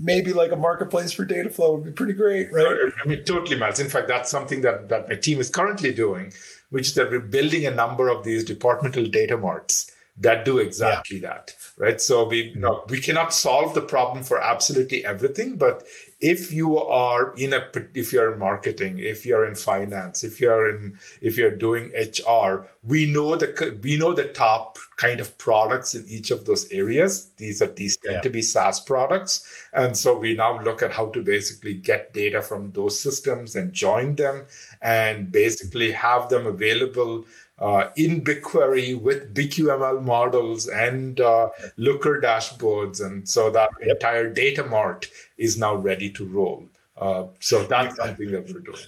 maybe 0.00 0.32
like 0.32 0.52
a 0.52 0.56
marketplace 0.56 1.12
for 1.12 1.24
data 1.24 1.50
flow 1.50 1.74
would 1.74 1.84
be 1.84 1.90
pretty 1.92 2.12
great, 2.12 2.52
right? 2.52 2.92
I 3.02 3.08
mean, 3.08 3.24
totally, 3.24 3.58
Miles. 3.58 3.80
In 3.80 3.88
fact, 3.88 4.08
that's 4.08 4.30
something 4.30 4.60
that, 4.62 4.88
that 4.88 5.08
my 5.08 5.16
team 5.16 5.40
is 5.40 5.50
currently 5.50 5.92
doing, 5.92 6.32
which 6.70 6.88
is 6.88 6.94
that 6.94 7.10
we're 7.10 7.20
building 7.20 7.66
a 7.66 7.70
number 7.70 8.08
of 8.08 8.24
these 8.24 8.44
departmental 8.44 9.06
data 9.06 9.36
marts 9.36 9.90
that 10.20 10.44
do 10.44 10.58
exactly 10.58 11.18
yeah. 11.18 11.28
that 11.28 11.54
right 11.76 12.00
so 12.00 12.26
we 12.26 12.50
you 12.50 12.56
know, 12.56 12.84
we 12.88 13.00
cannot 13.00 13.32
solve 13.32 13.74
the 13.74 13.80
problem 13.80 14.24
for 14.24 14.42
absolutely 14.42 15.04
everything 15.04 15.56
but 15.56 15.84
if 16.20 16.52
you 16.52 16.76
are 16.78 17.32
in 17.36 17.52
a 17.52 17.70
if 17.94 18.12
you're 18.12 18.32
in 18.32 18.38
marketing 18.38 18.98
if 18.98 19.24
you're 19.24 19.46
in 19.46 19.54
finance 19.54 20.24
if 20.24 20.40
you're 20.40 20.68
in 20.68 20.98
if 21.20 21.36
you're 21.36 21.54
doing 21.54 21.92
hr 22.26 22.66
we 22.82 23.06
know 23.06 23.36
the 23.36 23.78
we 23.82 23.96
know 23.96 24.12
the 24.12 24.24
top 24.24 24.78
kind 24.96 25.20
of 25.20 25.36
products 25.38 25.94
in 25.94 26.04
each 26.08 26.32
of 26.32 26.44
those 26.44 26.68
areas 26.72 27.30
these 27.36 27.62
are 27.62 27.72
these 27.74 27.96
tend 27.98 28.16
yeah. 28.16 28.20
to 28.20 28.30
be 28.30 28.42
saas 28.42 28.80
products 28.80 29.64
and 29.74 29.96
so 29.96 30.18
we 30.18 30.34
now 30.34 30.60
look 30.62 30.82
at 30.82 30.90
how 30.92 31.06
to 31.06 31.22
basically 31.22 31.74
get 31.74 32.12
data 32.12 32.42
from 32.42 32.72
those 32.72 32.98
systems 32.98 33.54
and 33.54 33.72
join 33.72 34.16
them 34.16 34.44
and 34.82 35.30
basically 35.30 35.92
have 35.92 36.28
them 36.28 36.46
available 36.46 37.24
uh, 37.58 37.88
in 37.96 38.22
BigQuery 38.22 39.00
with 39.00 39.34
BigQuery 39.34 39.78
ML 39.78 40.02
models 40.02 40.68
and 40.68 41.20
uh, 41.20 41.48
Looker 41.76 42.20
dashboards. 42.20 43.04
And 43.04 43.28
so 43.28 43.50
that 43.50 43.70
yep. 43.80 43.96
entire 43.96 44.32
data 44.32 44.64
mart 44.64 45.08
is 45.36 45.58
now 45.58 45.74
ready 45.74 46.10
to 46.10 46.24
roll. 46.24 46.68
Uh, 46.96 47.26
so 47.40 47.62
that's 47.64 47.96
something 47.96 48.30
that 48.32 48.46
we're 48.46 48.60
doing. 48.60 48.78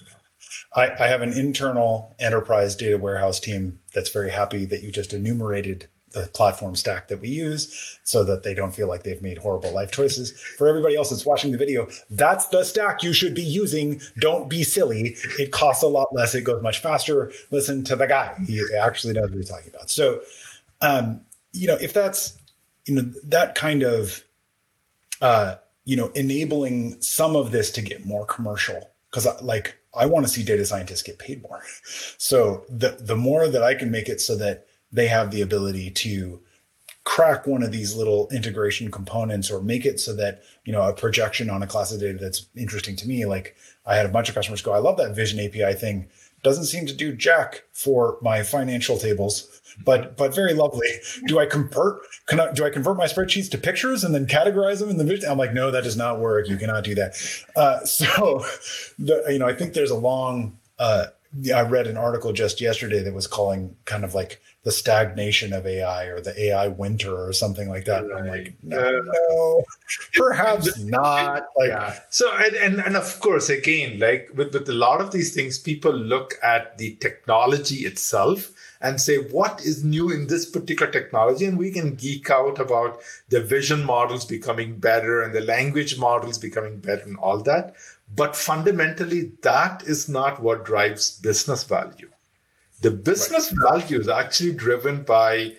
I, 0.74 0.90
I 1.04 1.08
have 1.08 1.22
an 1.22 1.32
internal 1.32 2.14
enterprise 2.18 2.76
data 2.76 2.98
warehouse 2.98 3.40
team 3.40 3.80
that's 3.92 4.10
very 4.10 4.30
happy 4.30 4.64
that 4.66 4.82
you 4.82 4.92
just 4.92 5.12
enumerated 5.12 5.88
the 6.12 6.28
platform 6.34 6.74
stack 6.74 7.08
that 7.08 7.20
we 7.20 7.28
use 7.28 7.98
so 8.04 8.24
that 8.24 8.42
they 8.42 8.54
don't 8.54 8.74
feel 8.74 8.88
like 8.88 9.02
they've 9.02 9.22
made 9.22 9.38
horrible 9.38 9.72
life 9.72 9.92
choices. 9.92 10.32
For 10.32 10.68
everybody 10.68 10.96
else 10.96 11.10
that's 11.10 11.24
watching 11.24 11.52
the 11.52 11.58
video, 11.58 11.88
that's 12.10 12.46
the 12.48 12.64
stack 12.64 13.02
you 13.02 13.12
should 13.12 13.34
be 13.34 13.42
using. 13.42 14.00
Don't 14.18 14.48
be 14.48 14.62
silly. 14.62 15.16
It 15.38 15.52
costs 15.52 15.82
a 15.82 15.88
lot 15.88 16.12
less. 16.12 16.34
It 16.34 16.42
goes 16.42 16.62
much 16.62 16.80
faster. 16.80 17.32
Listen 17.50 17.84
to 17.84 17.96
the 17.96 18.06
guy. 18.06 18.34
He 18.46 18.62
actually 18.80 19.14
knows 19.14 19.30
what 19.30 19.36
he's 19.36 19.50
talking 19.50 19.70
about. 19.72 19.90
So, 19.90 20.20
um, 20.80 21.20
you 21.52 21.66
know, 21.66 21.76
if 21.80 21.92
that's, 21.92 22.38
you 22.86 22.94
know, 22.94 23.02
that 23.24 23.54
kind 23.54 23.82
of, 23.82 24.24
uh, 25.20 25.56
you 25.84 25.96
know, 25.96 26.08
enabling 26.14 27.00
some 27.00 27.36
of 27.36 27.52
this 27.52 27.70
to 27.72 27.82
get 27.82 28.04
more 28.04 28.24
commercial, 28.26 28.90
because 29.10 29.26
like 29.42 29.76
I 29.94 30.06
want 30.06 30.26
to 30.26 30.32
see 30.32 30.42
data 30.42 30.64
scientists 30.64 31.02
get 31.02 31.18
paid 31.18 31.42
more. 31.42 31.62
So 32.16 32.64
the 32.68 32.90
the 33.00 33.16
more 33.16 33.48
that 33.48 33.62
I 33.62 33.74
can 33.74 33.90
make 33.90 34.08
it 34.08 34.20
so 34.20 34.36
that 34.36 34.66
they 34.92 35.08
have 35.08 35.30
the 35.30 35.42
ability 35.42 35.90
to 35.90 36.40
crack 37.04 37.46
one 37.46 37.62
of 37.62 37.72
these 37.72 37.96
little 37.96 38.28
integration 38.30 38.90
components 38.90 39.50
or 39.50 39.62
make 39.62 39.86
it 39.86 39.98
so 39.98 40.14
that 40.14 40.42
you 40.64 40.72
know 40.72 40.82
a 40.82 40.92
projection 40.92 41.48
on 41.48 41.62
a 41.62 41.66
class 41.66 41.92
of 41.92 42.00
data 42.00 42.18
that's 42.18 42.46
interesting 42.54 42.94
to 42.94 43.08
me 43.08 43.24
like 43.24 43.56
i 43.86 43.96
had 43.96 44.06
a 44.06 44.10
bunch 44.10 44.28
of 44.28 44.34
customers 44.34 44.62
go 44.62 44.72
i 44.72 44.78
love 44.78 44.96
that 44.96 45.14
vision 45.14 45.40
api 45.40 45.74
thing. 45.74 46.08
Doesn't 46.42 46.64
seem 46.64 46.86
to 46.86 46.94
do 46.94 47.14
jack 47.14 47.64
for 47.72 48.16
my 48.22 48.42
financial 48.42 48.96
tables 48.96 49.60
but 49.84 50.16
but 50.16 50.34
very 50.34 50.54
lovely. 50.54 50.88
Do 51.26 51.38
i 51.38 51.46
convert 51.46 52.00
I, 52.30 52.52
do 52.52 52.64
i 52.64 52.70
convert 52.70 52.96
my 52.96 53.06
spreadsheets 53.06 53.50
to 53.50 53.58
pictures 53.58 54.04
and 54.04 54.14
then 54.14 54.26
categorize 54.26 54.80
them 54.80 54.90
in 54.90 54.96
the 54.96 55.04
vision? 55.04 55.30
I'm 55.30 55.38
like 55.38 55.52
no 55.52 55.70
that 55.70 55.84
does 55.84 55.96
not 55.96 56.20
work. 56.20 56.48
You 56.48 56.56
cannot 56.56 56.84
do 56.84 56.94
that. 56.96 57.16
Uh, 57.56 57.80
so 57.84 58.44
the, 58.98 59.24
you 59.28 59.38
know 59.38 59.46
i 59.46 59.54
think 59.54 59.74
there's 59.74 59.90
a 59.90 59.96
long 59.96 60.58
uh, 60.78 61.06
i 61.54 61.62
read 61.62 61.86
an 61.86 61.96
article 61.96 62.32
just 62.32 62.60
yesterday 62.60 63.02
that 63.02 63.14
was 63.14 63.26
calling 63.26 63.76
kind 63.84 64.04
of 64.04 64.14
like 64.14 64.40
the 64.62 64.70
stagnation 64.70 65.52
of 65.52 65.66
AI 65.66 66.04
or 66.04 66.20
the 66.20 66.38
AI 66.38 66.68
winter 66.68 67.16
or 67.16 67.32
something 67.32 67.68
like 67.68 67.86
that. 67.86 68.06
Right. 68.06 68.18
I'm 68.18 68.28
like, 68.28 68.54
no, 68.62 68.78
uh, 68.78 69.00
no 69.04 69.64
perhaps 70.14 70.78
not. 70.84 71.46
Like, 71.56 71.68
yeah. 71.68 71.98
So 72.10 72.30
and, 72.36 72.54
and 72.56 72.80
and 72.80 72.96
of 72.96 73.20
course, 73.20 73.48
again, 73.48 73.98
like 73.98 74.30
with 74.34 74.52
with 74.52 74.68
a 74.68 74.74
lot 74.74 75.00
of 75.00 75.12
these 75.12 75.34
things, 75.34 75.58
people 75.58 75.92
look 75.92 76.34
at 76.42 76.78
the 76.78 76.96
technology 76.96 77.86
itself 77.86 78.52
and 78.82 79.00
say, 79.00 79.16
what 79.16 79.60
is 79.60 79.84
new 79.84 80.10
in 80.10 80.26
this 80.26 80.46
particular 80.46 80.90
technology? 80.90 81.44
And 81.44 81.58
we 81.58 81.70
can 81.70 81.94
geek 81.94 82.30
out 82.30 82.58
about 82.58 83.00
the 83.28 83.42
vision 83.42 83.84
models 83.84 84.24
becoming 84.24 84.78
better 84.78 85.22
and 85.22 85.34
the 85.34 85.42
language 85.42 85.98
models 85.98 86.38
becoming 86.38 86.80
better 86.80 87.02
and 87.02 87.18
all 87.18 87.42
that. 87.42 87.74
But 88.14 88.34
fundamentally, 88.34 89.32
that 89.42 89.84
is 89.84 90.08
not 90.08 90.42
what 90.42 90.64
drives 90.64 91.18
business 91.18 91.62
value 91.64 92.10
the 92.80 92.90
business 92.90 93.52
right. 93.52 93.82
value 93.82 94.00
is 94.00 94.08
actually 94.08 94.52
driven 94.52 95.02
by 95.02 95.52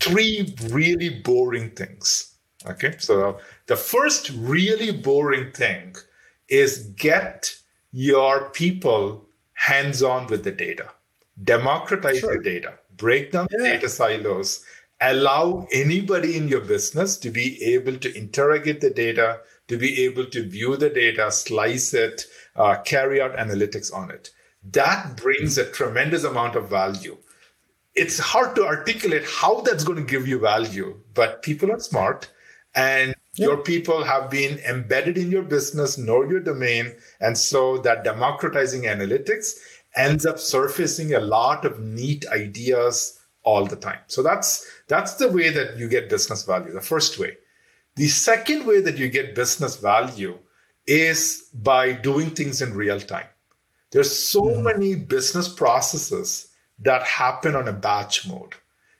three 0.00 0.54
really 0.68 1.08
boring 1.08 1.70
things. 1.70 2.34
Okay, 2.66 2.94
so 2.98 3.38
the 3.66 3.76
first 3.76 4.30
really 4.30 4.90
boring 4.90 5.52
thing 5.52 5.94
is 6.48 6.78
get 6.96 7.56
your 7.92 8.50
people 8.50 9.26
hands 9.52 10.02
on 10.02 10.26
with 10.26 10.42
the 10.44 10.50
data, 10.50 10.90
democratize 11.44 12.18
sure. 12.18 12.36
the 12.36 12.42
data, 12.42 12.74
break 12.96 13.32
down 13.32 13.46
yeah. 13.50 13.74
data 13.74 13.88
silos, 13.88 14.64
allow 15.00 15.66
anybody 15.72 16.36
in 16.36 16.48
your 16.48 16.62
business 16.62 17.16
to 17.18 17.30
be 17.30 17.62
able 17.62 17.96
to 17.98 18.16
interrogate 18.16 18.80
the 18.80 18.90
data, 18.90 19.40
to 19.68 19.76
be 19.76 20.02
able 20.04 20.26
to 20.26 20.48
view 20.48 20.76
the 20.76 20.90
data, 20.90 21.30
slice 21.30 21.94
it, 21.94 22.24
uh, 22.56 22.76
carry 22.84 23.20
out 23.20 23.36
analytics 23.36 23.94
on 23.94 24.10
it 24.10 24.30
that 24.72 25.16
brings 25.16 25.58
a 25.58 25.70
tremendous 25.70 26.24
amount 26.24 26.56
of 26.56 26.70
value. 26.70 27.16
It's 27.94 28.18
hard 28.18 28.56
to 28.56 28.66
articulate 28.66 29.24
how 29.28 29.60
that's 29.60 29.84
going 29.84 29.98
to 29.98 30.10
give 30.10 30.26
you 30.26 30.38
value, 30.38 31.00
but 31.14 31.42
people 31.42 31.70
are 31.70 31.78
smart 31.78 32.30
and 32.74 33.14
yeah. 33.34 33.46
your 33.46 33.58
people 33.58 34.02
have 34.02 34.30
been 34.30 34.58
embedded 34.60 35.16
in 35.16 35.30
your 35.30 35.42
business, 35.42 35.98
know 35.98 36.22
your 36.22 36.40
domain. 36.40 36.94
And 37.20 37.36
so 37.36 37.78
that 37.78 38.04
democratizing 38.04 38.82
analytics 38.82 39.58
ends 39.96 40.26
up 40.26 40.38
surfacing 40.38 41.14
a 41.14 41.20
lot 41.20 41.64
of 41.64 41.78
neat 41.78 42.26
ideas 42.28 43.20
all 43.44 43.66
the 43.66 43.76
time. 43.76 44.00
So 44.06 44.22
that's 44.22 44.66
that's 44.88 45.14
the 45.14 45.28
way 45.28 45.50
that 45.50 45.76
you 45.76 45.88
get 45.88 46.10
business 46.10 46.44
value, 46.44 46.72
the 46.72 46.80
first 46.80 47.18
way. 47.18 47.36
The 47.96 48.08
second 48.08 48.66
way 48.66 48.80
that 48.80 48.98
you 48.98 49.08
get 49.08 49.36
business 49.36 49.76
value 49.76 50.38
is 50.86 51.48
by 51.54 51.92
doing 51.92 52.30
things 52.30 52.60
in 52.60 52.74
real 52.74 52.98
time. 52.98 53.26
There's 53.94 54.12
so 54.12 54.42
mm-hmm. 54.42 54.64
many 54.64 54.94
business 54.96 55.48
processes 55.48 56.48
that 56.80 57.04
happen 57.04 57.54
on 57.54 57.68
a 57.68 57.72
batch 57.72 58.26
mode. 58.26 58.54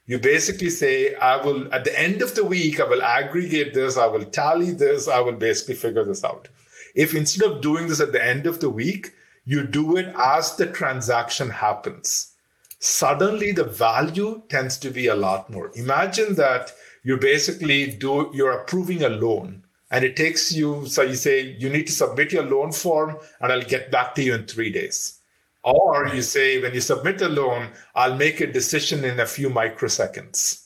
You 0.07 0.21
basically 0.21 0.71
say, 0.71 1.17
I 1.17 1.37
will, 1.45 1.73
at 1.75 1.83
the 1.83 1.99
end 1.99 2.23
of 2.23 2.37
the 2.37 2.45
week, 2.45 2.79
I 2.79 2.85
will 2.85 3.03
aggregate 3.03 3.75
this, 3.75 3.97
I 3.97 4.07
will 4.07 4.25
tally 4.25 4.71
this, 4.71 5.09
I 5.09 5.19
will 5.19 5.33
basically 5.33 5.75
figure 5.75 6.05
this 6.05 6.23
out. 6.23 6.47
If 6.95 7.13
instead 7.13 7.51
of 7.51 7.61
doing 7.61 7.89
this 7.89 8.01
at 8.01 8.13
the 8.13 8.25
end 8.25 8.47
of 8.47 8.61
the 8.61 8.71
week, 8.71 9.13
you 9.45 9.67
do 9.67 9.97
it 9.97 10.15
as 10.17 10.55
the 10.55 10.67
transaction 10.67 11.51
happens, 11.51 12.33
suddenly 12.79 13.51
the 13.51 13.65
value 13.65 14.43
tends 14.49 14.77
to 14.79 14.91
be 14.91 15.09
a 15.09 15.17
lot 15.17 15.51
more. 15.51 15.73
Imagine 15.75 16.37
that 16.37 16.71
you 17.03 17.17
basically 17.17 17.91
do, 17.97 18.31
you're 18.33 18.61
approving 18.61 19.03
a 19.03 19.09
loan 19.09 19.64
and 19.91 20.05
it 20.05 20.17
takes 20.17 20.53
you 20.53 20.87
so 20.87 21.03
you 21.03 21.15
say 21.15 21.57
you 21.59 21.69
need 21.69 21.87
to 21.87 21.93
submit 21.93 22.33
your 22.33 22.45
loan 22.45 22.73
form 22.73 23.17
and 23.41 23.53
i'll 23.53 23.63
get 23.63 23.91
back 23.91 24.15
to 24.15 24.23
you 24.23 24.35
in 24.35 24.47
three 24.47 24.71
days. 24.71 25.21
Or 25.63 26.09
you 26.09 26.21
say 26.21 26.61
when 26.61 26.75
you 26.75 26.81
submit 26.81 27.23
a 27.23 27.29
loan 27.29 27.71
i'll 27.95 28.17
make 28.17 28.41
a 28.41 28.53
decision 28.53 29.05
in 29.05 29.21
a 29.21 29.27
few 29.27 29.51
microseconds. 29.51 30.61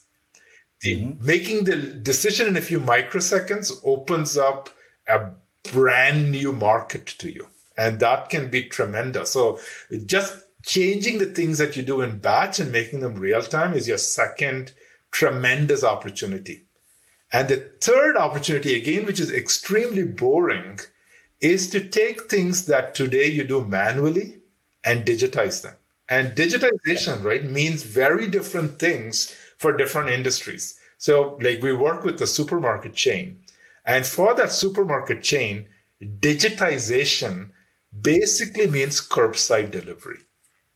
Mm-hmm. 0.85 1.27
making 1.27 1.65
the 1.65 1.77
decision 1.77 2.47
in 2.47 2.57
a 2.57 2.61
few 2.61 2.79
microseconds 2.79 3.73
opens 3.85 4.37
up 4.37 4.71
a 5.09 5.31
brand 5.73 6.31
new 6.31 6.53
market 6.53 7.07
to 7.19 7.33
you. 7.33 7.49
And 7.77 7.99
that 7.99 8.29
can 8.29 8.49
be 8.49 8.65
tremendous. 8.65 9.33
So 9.33 9.59
just 10.07 10.45
changing 10.65 11.19
the 11.19 11.27
things 11.27 11.59
that 11.59 11.77
you 11.77 11.83
do 11.83 12.01
in 12.03 12.19
batch 12.19 12.61
and 12.61 12.71
making 12.71 13.01
them 13.01 13.15
real 13.15 13.43
time 13.43 13.75
is 13.75 13.89
your 13.89 13.99
second 13.99 14.73
tremendous 15.11 15.83
opportunity 15.83 16.68
and 17.33 17.49
the 17.49 17.71
third 17.81 18.17
opportunity, 18.17 18.77
again, 18.77 19.05
which 19.07 19.21
is 19.21 19.33
extremely 19.33 20.05
boring, 20.05 20.81
is 21.41 21.69
to 21.71 21.87
take 21.87 22.23
things 22.23 22.67
that 22.67 22.95
today 22.95 23.27
you 23.27 23.45
do 23.45 23.65
manually 23.65 24.39
and 24.85 25.05
digitize 25.05 25.63
them. 25.63 25.75
And 26.09 26.35
digitization, 26.35 27.23
right, 27.23 27.45
means 27.45 27.83
very 27.83 28.29
different 28.29 28.79
things 28.79 29.37
for 29.59 29.77
different 29.77 30.09
industries. 30.09 30.79
So, 30.97 31.39
like, 31.43 31.63
we 31.63 31.75
work 31.75 32.03
with 32.03 32.19
the 32.19 32.27
supermarket 32.27 32.95
chain. 32.95 33.41
And 33.85 34.07
for 34.07 34.35
that 34.35 34.51
supermarket 34.51 35.23
chain, 35.23 35.67
digitization 36.03 37.51
basically 38.01 38.67
means 38.67 39.07
curbside 39.07 39.71
delivery, 39.71 40.19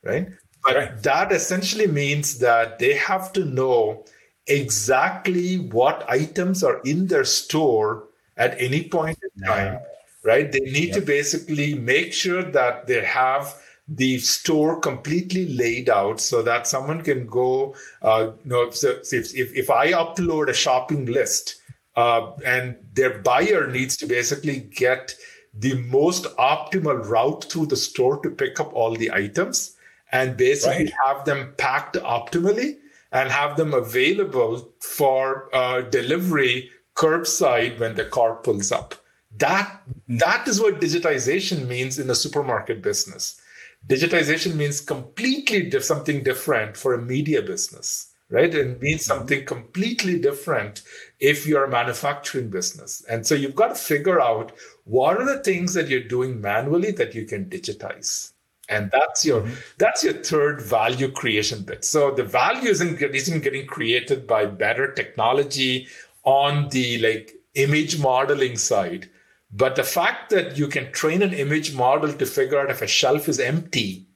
right? 0.03 0.29
But 0.65 0.77
right. 0.77 1.03
that 1.03 1.33
essentially 1.33 1.87
means 1.87 2.39
that 2.39 2.79
they 2.79 2.95
have 2.95 3.33
to 3.33 3.45
know 3.45 4.05
exactly 4.47 5.59
what 5.59 6.09
items 6.09 6.63
are 6.63 6.81
in 6.85 7.07
their 7.07 7.25
store 7.25 8.05
at 8.37 8.61
any 8.61 8.89
point 8.89 9.19
in 9.23 9.45
time, 9.45 9.81
right? 10.25 10.51
They 10.51 10.61
need 10.61 10.89
yep. 10.89 10.95
to 10.97 11.01
basically 11.03 11.75
make 11.75 12.13
sure 12.13 12.43
that 12.43 12.87
they 12.87 13.05
have 13.05 13.55
the 13.89 14.19
store 14.19 14.81
completely 14.81 15.55
laid 15.55 15.91
out 15.91 16.21
so 16.21 16.43
that 16.43 16.67
someone 16.67 17.03
can 17.03 17.27
go, 17.27 17.75
uh, 18.03 18.31
you 18.45 18.51
know, 18.51 18.71
so 18.71 18.99
if, 19.13 19.35
if, 19.35 19.55
if 19.55 19.71
I 19.71 19.93
upload 19.93 20.49
a 20.49 20.55
shopping 20.55 21.07
list 21.07 21.57
uh, 21.97 22.33
and 22.45 22.77
their 22.95 23.19
buyer 23.19 23.67
needs 23.67 23.97
to 23.99 24.07
basically 24.07 24.61
get 24.61 25.15
the 25.55 25.75
most 25.83 26.25
optimal 26.37 27.07
route 27.07 27.45
through 27.45 27.67
the 27.67 27.77
store 27.77 28.19
to 28.23 28.31
pick 28.31 28.59
up 28.59 28.73
all 28.73 28.97
the 28.97 29.13
items, 29.13 29.77
and 30.11 30.37
basically 30.37 30.85
right. 30.85 30.95
have 31.07 31.25
them 31.25 31.55
packed 31.59 31.97
optimally 31.97 32.77
and 33.13 33.31
have 33.31 33.57
them 33.57 33.75
available 33.75 34.73
for 34.81 35.55
uh, 35.55 35.83
delivery 35.83 36.71
curbside 36.97 37.79
when 37.79 37.95
the 37.95 38.05
car 38.07 38.37
pulls 38.37 38.73
up. 38.73 38.95
That 39.39 39.83
that 40.09 40.47
is 40.49 40.61
what 40.61 40.81
digitization 40.81 41.67
means 41.67 41.99
in 41.99 42.11
a 42.11 42.15
supermarket 42.15 42.83
business. 42.83 43.41
Digitization 43.87 44.55
means 44.55 44.81
completely 44.81 45.69
diff- 45.69 45.85
something 45.85 46.23
different 46.23 46.77
for 46.77 46.95
a 46.95 47.03
media 47.03 47.43
business, 47.43 48.13
right? 48.31 48.55
It 48.55 48.81
means 48.81 49.03
mm-hmm. 49.03 49.19
something 49.19 49.45
completely 49.47 50.19
different 50.19 50.83
if 51.19 51.47
you're 51.47 51.65
a 51.65 51.71
manufacturing 51.71 52.51
business. 52.51 53.03
And 53.09 53.27
so 53.27 53.35
you've 53.35 53.57
got 53.57 53.69
to 53.69 53.75
figure 53.75 54.21
out 54.21 54.53
what 54.85 55.17
are 55.19 55.25
the 55.25 55.43
things 55.43 55.75
that 55.75 55.89
you're 55.89 56.01
doing 56.01 56.41
manually 56.41 56.93
that 56.93 57.15
you 57.15 57.25
can 57.25 57.47
digitize 57.47 58.32
and 58.69 58.91
that's 58.91 59.25
your 59.25 59.43
mm-hmm. 59.43 59.55
that's 59.79 60.05
your 60.05 60.15
third 60.15 60.61
value 60.61 61.11
creation 61.11 61.63
bit 61.63 61.85
so 61.85 62.11
the 62.13 62.25
value 62.25 62.69
isn't, 62.69 63.01
isn't 63.01 63.43
getting 63.43 63.67
created 63.67 64.27
by 64.27 64.47
better 64.47 64.93
technology 64.93 65.89
on 66.25 66.69
the 66.69 66.99
like 66.99 67.35
image 67.55 67.99
modeling 67.99 68.57
side 68.57 69.09
but 69.53 69.77
the 69.77 69.83
fact 69.83 70.31
that 70.31 70.57
you 70.57 70.67
can 70.67 70.91
train 70.93 71.23
an 71.23 71.35
image 71.35 71.75
model 71.75 72.13
to 72.13 72.25
figure 72.25 72.59
out 72.59 72.71
if 72.71 72.83
a 72.83 72.87
shelf 72.87 73.29
is 73.29 73.41
empty 73.41 74.07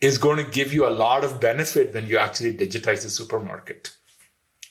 is 0.00 0.18
going 0.18 0.36
to 0.36 0.50
give 0.50 0.72
you 0.72 0.86
a 0.86 0.90
lot 0.90 1.24
of 1.24 1.40
benefit 1.40 1.94
when 1.94 2.06
you 2.06 2.18
actually 2.18 2.54
digitize 2.54 3.02
the 3.02 3.10
supermarket 3.10 3.90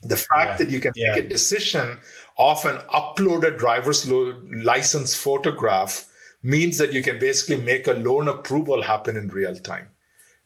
the 0.04 0.17
fact 0.17 0.52
yeah. 0.52 0.58
that 0.58 0.70
you 0.70 0.80
can 0.80 0.91
yeah. 0.96 1.15
make 1.15 1.26
a 1.26 1.28
decision 1.28 1.98
of 2.38 2.63
an 2.65 2.78
uploaded 2.93 3.58
driver's 3.58 4.08
license 4.10 5.15
photograph 5.15 6.06
means 6.43 6.78
that 6.78 6.93
you 6.93 7.02
can 7.02 7.19
basically 7.19 7.63
make 7.63 7.88
a 7.88 7.93
loan 7.93 8.28
approval 8.28 8.82
happen 8.82 9.17
in 9.17 9.28
real 9.30 9.56
time. 9.56 9.88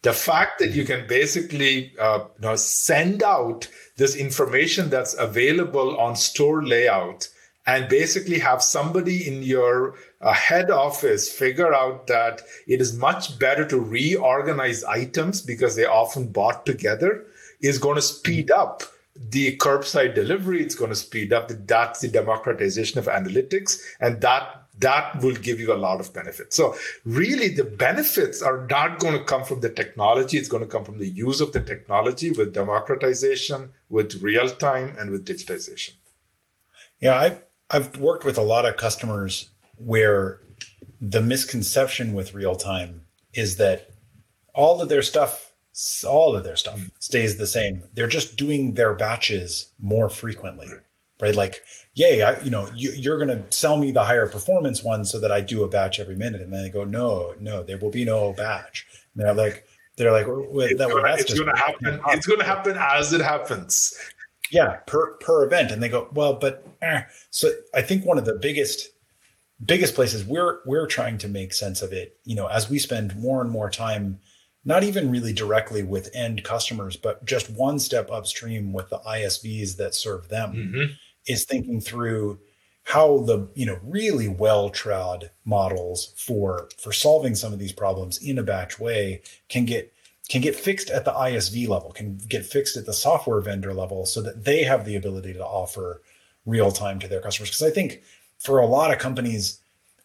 The 0.03 0.13
fact 0.13 0.59
that 0.59 0.71
you 0.71 0.83
can 0.83 1.07
basically 1.07 1.93
uh, 1.99 2.25
you 2.35 2.47
know, 2.47 2.55
send 2.55 3.21
out 3.21 3.67
this 3.97 4.15
information 4.15 4.89
that's 4.89 5.15
available 5.19 5.99
on 5.99 6.15
store 6.15 6.63
layout 6.63 7.27
and 7.67 7.87
basically 7.87 8.39
have 8.39 8.63
somebody 8.63 9.27
in 9.27 9.43
your 9.43 9.95
uh, 10.19 10.33
head 10.33 10.71
office 10.71 11.31
figure 11.31 11.73
out 11.73 12.07
that 12.07 12.41
it 12.67 12.81
is 12.81 12.97
much 12.97 13.37
better 13.37 13.65
to 13.67 13.79
reorganize 13.79 14.83
items 14.85 15.41
because 15.41 15.75
they 15.75 15.85
often 15.85 16.27
bought 16.27 16.65
together 16.65 17.25
is 17.61 17.77
going 17.77 17.95
to 17.95 18.01
speed 18.01 18.49
up 18.49 18.81
the 19.15 19.55
curbside 19.57 20.15
delivery. 20.15 20.63
It's 20.63 20.75
going 20.75 20.89
to 20.89 20.95
speed 20.95 21.33
up 21.33 21.51
that's 21.67 21.99
the 21.99 22.07
democratization 22.07 22.97
of 22.99 23.05
analytics. 23.05 23.79
And 23.99 24.21
that 24.21 24.60
that 24.81 25.21
will 25.21 25.35
give 25.35 25.59
you 25.59 25.73
a 25.73 25.75
lot 25.77 25.99
of 25.99 26.13
benefits. 26.13 26.55
So, 26.55 26.75
really, 27.05 27.49
the 27.49 27.63
benefits 27.63 28.41
are 28.41 28.67
not 28.69 28.99
going 28.99 29.17
to 29.17 29.23
come 29.23 29.43
from 29.43 29.61
the 29.61 29.69
technology. 29.69 30.37
It's 30.37 30.49
going 30.49 30.63
to 30.63 30.69
come 30.69 30.83
from 30.83 30.99
the 30.99 31.07
use 31.07 31.39
of 31.41 31.53
the 31.53 31.61
technology 31.61 32.31
with 32.31 32.53
democratization, 32.53 33.69
with 33.89 34.21
real 34.21 34.49
time, 34.49 34.95
and 34.99 35.11
with 35.11 35.25
digitization. 35.25 35.93
Yeah, 36.99 37.17
I've, 37.17 37.43
I've 37.69 37.97
worked 37.97 38.25
with 38.25 38.37
a 38.37 38.43
lot 38.43 38.65
of 38.65 38.77
customers 38.77 39.49
where 39.77 40.41
the 40.99 41.21
misconception 41.21 42.13
with 42.13 42.33
real 42.33 42.55
time 42.55 43.01
is 43.33 43.57
that 43.57 43.89
all 44.53 44.81
of 44.81 44.89
their 44.89 45.01
stuff, 45.01 45.53
all 46.07 46.35
of 46.35 46.43
their 46.43 46.55
stuff 46.55 46.79
mm. 46.79 46.91
stays 46.99 47.37
the 47.37 47.47
same. 47.47 47.83
They're 47.93 48.07
just 48.07 48.35
doing 48.35 48.73
their 48.73 48.93
batches 48.93 49.71
more 49.79 50.09
frequently, 50.09 50.67
right? 50.67 50.79
Like 51.21 51.61
yay, 51.93 52.21
I, 52.21 52.39
you 52.41 52.49
know, 52.49 52.69
you, 52.75 53.11
are 53.11 53.17
going 53.17 53.29
to 53.29 53.43
sell 53.55 53.77
me 53.77 53.91
the 53.91 54.03
higher 54.03 54.27
performance 54.27 54.83
one 54.83 55.05
so 55.05 55.19
that 55.19 55.31
I 55.31 55.41
do 55.41 55.63
a 55.63 55.67
batch 55.67 55.99
every 55.99 56.15
minute. 56.15 56.41
And 56.41 56.51
then 56.51 56.63
they 56.63 56.69
go, 56.69 56.83
no, 56.83 57.35
no, 57.39 57.63
there 57.63 57.77
will 57.77 57.89
be 57.89 58.05
no 58.05 58.33
batch. 58.33 58.87
And 59.13 59.23
they're 59.23 59.33
like, 59.33 59.65
they're 59.97 60.11
like, 60.11 60.27
well, 60.27 60.69
that, 60.77 60.87
well, 60.87 61.03
it's 61.17 61.33
going 61.33 61.53
to 61.53 61.61
happen. 61.61 61.99
It's 62.09 62.25
going 62.25 62.39
to 62.39 62.45
happen 62.45 62.77
as 62.79 63.13
it 63.13 63.21
happens. 63.21 63.93
Yeah, 64.49 64.77
per 64.87 65.13
per 65.17 65.45
event. 65.45 65.71
And 65.71 65.81
they 65.81 65.89
go, 65.89 66.09
well, 66.13 66.33
but 66.33 66.65
eh. 66.81 67.03
so 67.29 67.51
I 67.73 67.81
think 67.81 68.05
one 68.05 68.17
of 68.17 68.25
the 68.25 68.33
biggest 68.33 68.89
biggest 69.63 69.93
places 69.93 70.25
we're 70.25 70.59
we're 70.65 70.87
trying 70.87 71.17
to 71.19 71.27
make 71.27 71.53
sense 71.53 71.81
of 71.81 71.93
it, 71.93 72.17
you 72.25 72.35
know, 72.35 72.47
as 72.47 72.69
we 72.69 72.79
spend 72.79 73.15
more 73.17 73.41
and 73.41 73.49
more 73.49 73.69
time 73.69 74.19
not 74.63 74.83
even 74.83 75.09
really 75.09 75.33
directly 75.33 75.83
with 75.83 76.13
end 76.13 76.43
customers, 76.43 76.95
but 76.95 77.23
just 77.25 77.49
one 77.49 77.79
step 77.79 78.11
upstream 78.11 78.73
with 78.73 78.89
the 78.89 78.99
ISVs 78.99 79.77
that 79.77 79.95
serve 79.95 80.29
them. 80.29 80.53
Mm-hmm 80.53 80.93
is 81.27 81.45
thinking 81.45 81.81
through 81.81 82.39
how 82.83 83.19
the 83.19 83.47
you 83.53 83.65
know 83.65 83.79
really 83.83 84.27
well 84.27 84.69
trod 84.69 85.29
models 85.45 86.13
for 86.17 86.69
for 86.77 86.91
solving 86.91 87.35
some 87.35 87.53
of 87.53 87.59
these 87.59 87.71
problems 87.71 88.17
in 88.17 88.39
a 88.39 88.43
batch 88.43 88.79
way 88.79 89.21
can 89.49 89.65
get 89.65 89.93
can 90.31 90.41
get 90.41 90.55
fixed 90.55 90.89
at 90.89 91.03
the 91.03 91.11
ISV 91.11 91.67
level, 91.67 91.91
can 91.91 92.17
get 92.29 92.45
fixed 92.45 92.77
at 92.77 92.85
the 92.85 92.93
software 92.93 93.41
vendor 93.41 93.73
level 93.73 94.05
so 94.05 94.21
that 94.21 94.45
they 94.45 94.63
have 94.63 94.85
the 94.85 94.95
ability 94.95 95.33
to 95.33 95.45
offer 95.45 96.01
real 96.45 96.71
time 96.71 96.99
to 96.99 97.07
their 97.09 97.19
customers. 97.19 97.49
Because 97.49 97.63
I 97.63 97.69
think 97.69 98.01
for 98.39 98.59
a 98.59 98.65
lot 98.65 98.93
of 98.93 98.97
companies, 98.97 99.59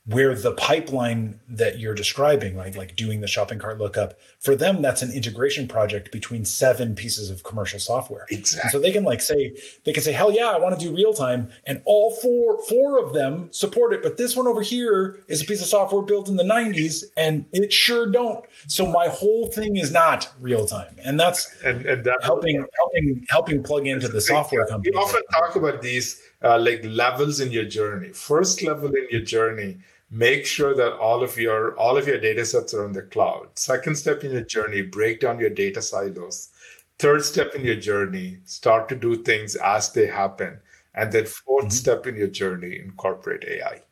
where 0.06 0.36
the 0.36 0.52
pipeline 0.52 1.40
that 1.48 1.80
you're 1.80 1.94
describing, 1.94 2.56
right, 2.56 2.76
like 2.76 2.94
doing 2.94 3.20
the 3.20 3.26
shopping 3.26 3.58
cart 3.58 3.78
lookup, 3.78 4.14
for 4.38 4.54
them 4.54 4.80
that's 4.80 5.02
an 5.02 5.10
integration 5.10 5.66
project 5.66 6.12
between 6.12 6.44
seven 6.44 6.94
pieces 6.94 7.28
of 7.28 7.42
commercial 7.42 7.80
software. 7.80 8.24
Exactly. 8.30 8.60
And 8.62 8.70
so 8.70 8.78
they 8.78 8.92
can 8.92 9.02
like 9.02 9.20
say 9.20 9.56
they 9.84 9.92
can 9.92 10.04
say, 10.04 10.12
hell 10.12 10.30
yeah, 10.30 10.46
I 10.46 10.58
want 10.58 10.78
to 10.78 10.84
do 10.86 10.94
real 10.94 11.12
time, 11.12 11.50
and 11.66 11.82
all 11.84 12.14
four 12.22 12.62
four 12.68 13.04
of 13.04 13.14
them 13.14 13.48
support 13.50 13.92
it, 13.92 14.02
but 14.02 14.16
this 14.16 14.36
one 14.36 14.46
over 14.46 14.62
here 14.62 15.18
is 15.26 15.42
a 15.42 15.44
piece 15.44 15.60
of 15.60 15.66
software 15.66 16.02
built 16.02 16.28
in 16.28 16.36
the 16.36 16.44
'90s, 16.44 17.04
and 17.16 17.44
it 17.52 17.72
sure 17.72 18.06
don't. 18.06 18.44
So 18.68 18.86
my 18.86 19.08
whole 19.08 19.48
thing 19.48 19.76
is 19.76 19.90
not 19.90 20.32
real 20.40 20.66
time, 20.66 20.94
and 21.04 21.18
that's 21.18 21.52
and, 21.64 21.84
and 21.84 22.04
that, 22.04 22.18
helping 22.22 22.64
helping 22.78 23.26
helping 23.28 23.62
plug 23.64 23.88
into 23.88 24.06
the 24.06 24.20
software 24.20 24.66
company. 24.66 24.96
We 24.96 25.02
often 25.02 25.22
talk 25.32 25.56
about 25.56 25.82
these 25.82 26.22
uh, 26.42 26.60
like 26.60 26.84
levels 26.84 27.40
in 27.40 27.50
your 27.50 27.64
journey. 27.64 28.10
First 28.10 28.62
level 28.62 28.90
in 28.90 29.08
your 29.10 29.22
journey 29.22 29.78
make 30.10 30.46
sure 30.46 30.74
that 30.74 30.92
all 30.94 31.22
of 31.22 31.36
your 31.36 31.76
all 31.76 31.96
of 31.96 32.06
your 32.06 32.20
data 32.20 32.44
sets 32.44 32.72
are 32.72 32.84
in 32.84 32.92
the 32.92 33.02
cloud 33.02 33.48
second 33.54 33.96
step 33.96 34.22
in 34.22 34.30
your 34.30 34.42
journey 34.42 34.80
break 34.80 35.20
down 35.20 35.38
your 35.38 35.50
data 35.50 35.82
silos 35.82 36.50
third 36.98 37.24
step 37.24 37.54
in 37.54 37.64
your 37.64 37.76
journey 37.76 38.38
start 38.44 38.88
to 38.88 38.94
do 38.94 39.16
things 39.16 39.56
as 39.56 39.92
they 39.92 40.06
happen 40.06 40.58
and 40.94 41.12
then 41.12 41.24
4th 41.24 41.44
mm-hmm. 41.48 41.68
step 41.70 42.06
in 42.06 42.16
your 42.16 42.28
journey 42.28 42.78
incorporate 42.78 43.44
ai 43.48 43.82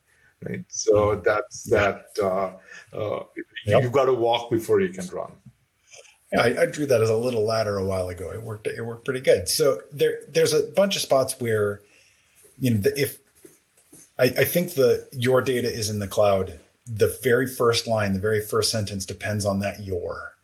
right 0.43 0.65
so 0.69 0.93
mm-hmm. 0.93 1.23
that's 1.25 1.65
that 1.65 2.07
uh, 2.23 2.53
uh, 2.97 3.25
yep. 3.67 3.83
you've 3.83 3.93
got 3.93 4.05
to 4.05 4.15
walk 4.15 4.51
before 4.51 4.81
you 4.81 4.91
can 4.91 5.07
run 5.09 5.33
I, 6.39 6.63
I, 6.63 6.67
drew 6.67 6.87
that 6.87 7.01
as 7.01 7.11
a 7.11 7.17
little 7.17 7.45
ladder 7.45 7.79
a 7.79 7.85
while 7.85 8.09
ago. 8.09 8.33
It 8.33 8.43
worked. 8.43 8.67
It 8.67 8.83
worked 8.83 9.05
pretty 9.05 9.21
good. 9.21 9.49
So 9.49 9.81
there, 9.93 10.19
there's 10.29 10.53
a 10.53 10.65
bunch 10.75 10.97
of 10.97 11.03
spots 11.03 11.37
where, 11.39 11.81
you 12.59 12.75
know, 12.75 12.81
if 12.97 13.19
I, 14.19 14.25
I 14.25 14.45
think 14.45 14.75
the 14.75 15.09
your 15.13 15.41
data 15.43 15.73
is 15.73 15.91
in 15.91 15.99
the 15.99 16.09
cloud. 16.09 16.61
The 16.87 17.19
very 17.23 17.47
first 17.47 17.87
line, 17.87 18.13
the 18.13 18.21
very 18.21 18.45
first 18.45 18.71
sentence 18.71 19.07
depends 19.07 19.45
on 19.45 19.61
that 19.61 19.85
your, 19.85 20.35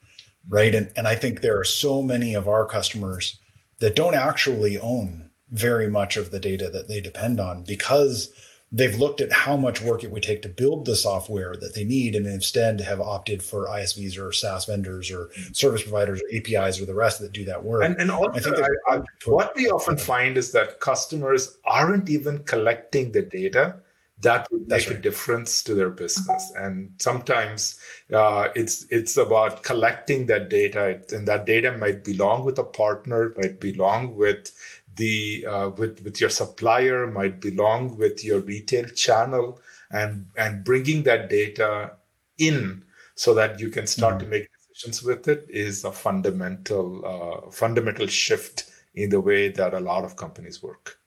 right? 0.49 0.75
And 0.75 0.91
and 0.97 1.07
I 1.07 1.15
think 1.15 1.41
there 1.41 1.59
are 1.59 1.65
so 1.65 2.03
many 2.03 2.35
of 2.35 2.49
our 2.49 2.67
customers 2.67 3.39
that 3.81 3.97
don't 3.97 4.15
actually 4.15 4.79
own 4.79 5.31
very 5.51 5.89
much 5.89 6.17
of 6.17 6.31
the 6.31 6.41
data 6.41 6.71
that 6.71 6.89
they 6.89 7.01
depend 7.01 7.41
on 7.41 7.65
because 7.65 8.33
they've 8.73 8.99
looked 8.99 9.21
at 9.21 9.33
how 9.33 9.57
much 9.57 9.81
work 9.81 10.05
it 10.05 10.11
would 10.11 10.23
take 10.23 10.43
to 10.43 10.49
build 10.49 10.85
the 10.85 10.95
software 10.95 11.55
that 11.57 11.75
they 11.75 11.83
need 11.83 12.15
and 12.15 12.27
instead 12.27 12.81
have 12.81 13.01
opted 13.01 13.43
for 13.43 13.67
ISVs 13.67 14.19
or 14.19 14.33
SaaS 14.33 14.67
vendors 14.67 15.11
or 15.11 15.31
service 15.53 15.83
providers 15.83 16.21
or 16.23 16.37
APIs 16.37 16.81
or 16.81 16.87
the 16.87 16.95
rest 16.95 17.21
that 17.21 17.33
do 17.33 17.45
that 17.45 17.65
work. 17.65 17.85
And, 17.85 17.97
and 18.01 18.11
also, 18.11 18.31
I 18.33 18.41
think 18.41 18.57
I, 18.59 18.97
I, 18.97 19.01
what 19.25 19.55
we 19.57 19.69
often 19.69 19.97
find 19.97 20.37
is 20.37 20.53
that 20.53 20.81
customers 20.81 21.59
aren't 21.65 22.09
even 22.09 22.45
collecting 22.45 23.13
the 23.13 23.23
data 23.23 23.77
that 24.23 24.47
would 24.53 24.69
make 24.69 24.87
right. 24.87 24.99
a 24.99 25.01
difference 25.01 25.63
to 25.63 25.75
their 25.75 25.91
business. 25.91 26.53
And 26.57 26.93
sometimes 26.99 27.79
uh, 28.13 28.49
it's 28.55 28.87
it's 28.91 29.17
about 29.17 29.63
collecting 29.63 30.27
that 30.27 30.51
data, 30.51 31.01
and 31.11 31.27
that 31.27 31.47
data 31.47 31.77
might 31.77 32.05
belong 32.05 32.45
with 32.45 32.59
a 32.59 32.65
partner, 32.65 33.35
might 33.39 33.61
belong 33.61 34.17
with 34.17 34.53
the 34.97 35.47
uh, 35.47 35.69
with 35.71 36.03
with 36.03 36.21
your 36.21 36.31
supplier 36.31 37.07
might 37.07 37.41
belong 37.41 37.97
with 37.97 38.25
your 38.25 38.41
retail 38.41 38.87
channel 38.89 39.61
and 39.91 40.27
and 40.37 40.65
bringing 40.65 41.03
that 41.05 41.31
data 41.31 41.93
in 42.39 42.83
so 43.15 43.35
that 43.35 43.61
you 43.61 43.69
can 43.69 43.87
start 43.87 44.15
mm-hmm. 44.15 44.25
to 44.25 44.31
make 44.31 44.49
decisions 44.69 45.03
with 45.03 45.29
it 45.29 45.47
is 45.49 45.85
a 45.85 45.93
fundamental 45.93 47.05
uh, 47.05 47.51
fundamental 47.51 48.07
shift 48.07 48.71
in 48.95 49.11
the 49.11 49.21
way 49.21 49.49
that 49.49 49.75
a 49.75 49.81
lot 49.81 50.05
of 50.05 50.17
companies 50.17 50.63
work. 50.63 50.99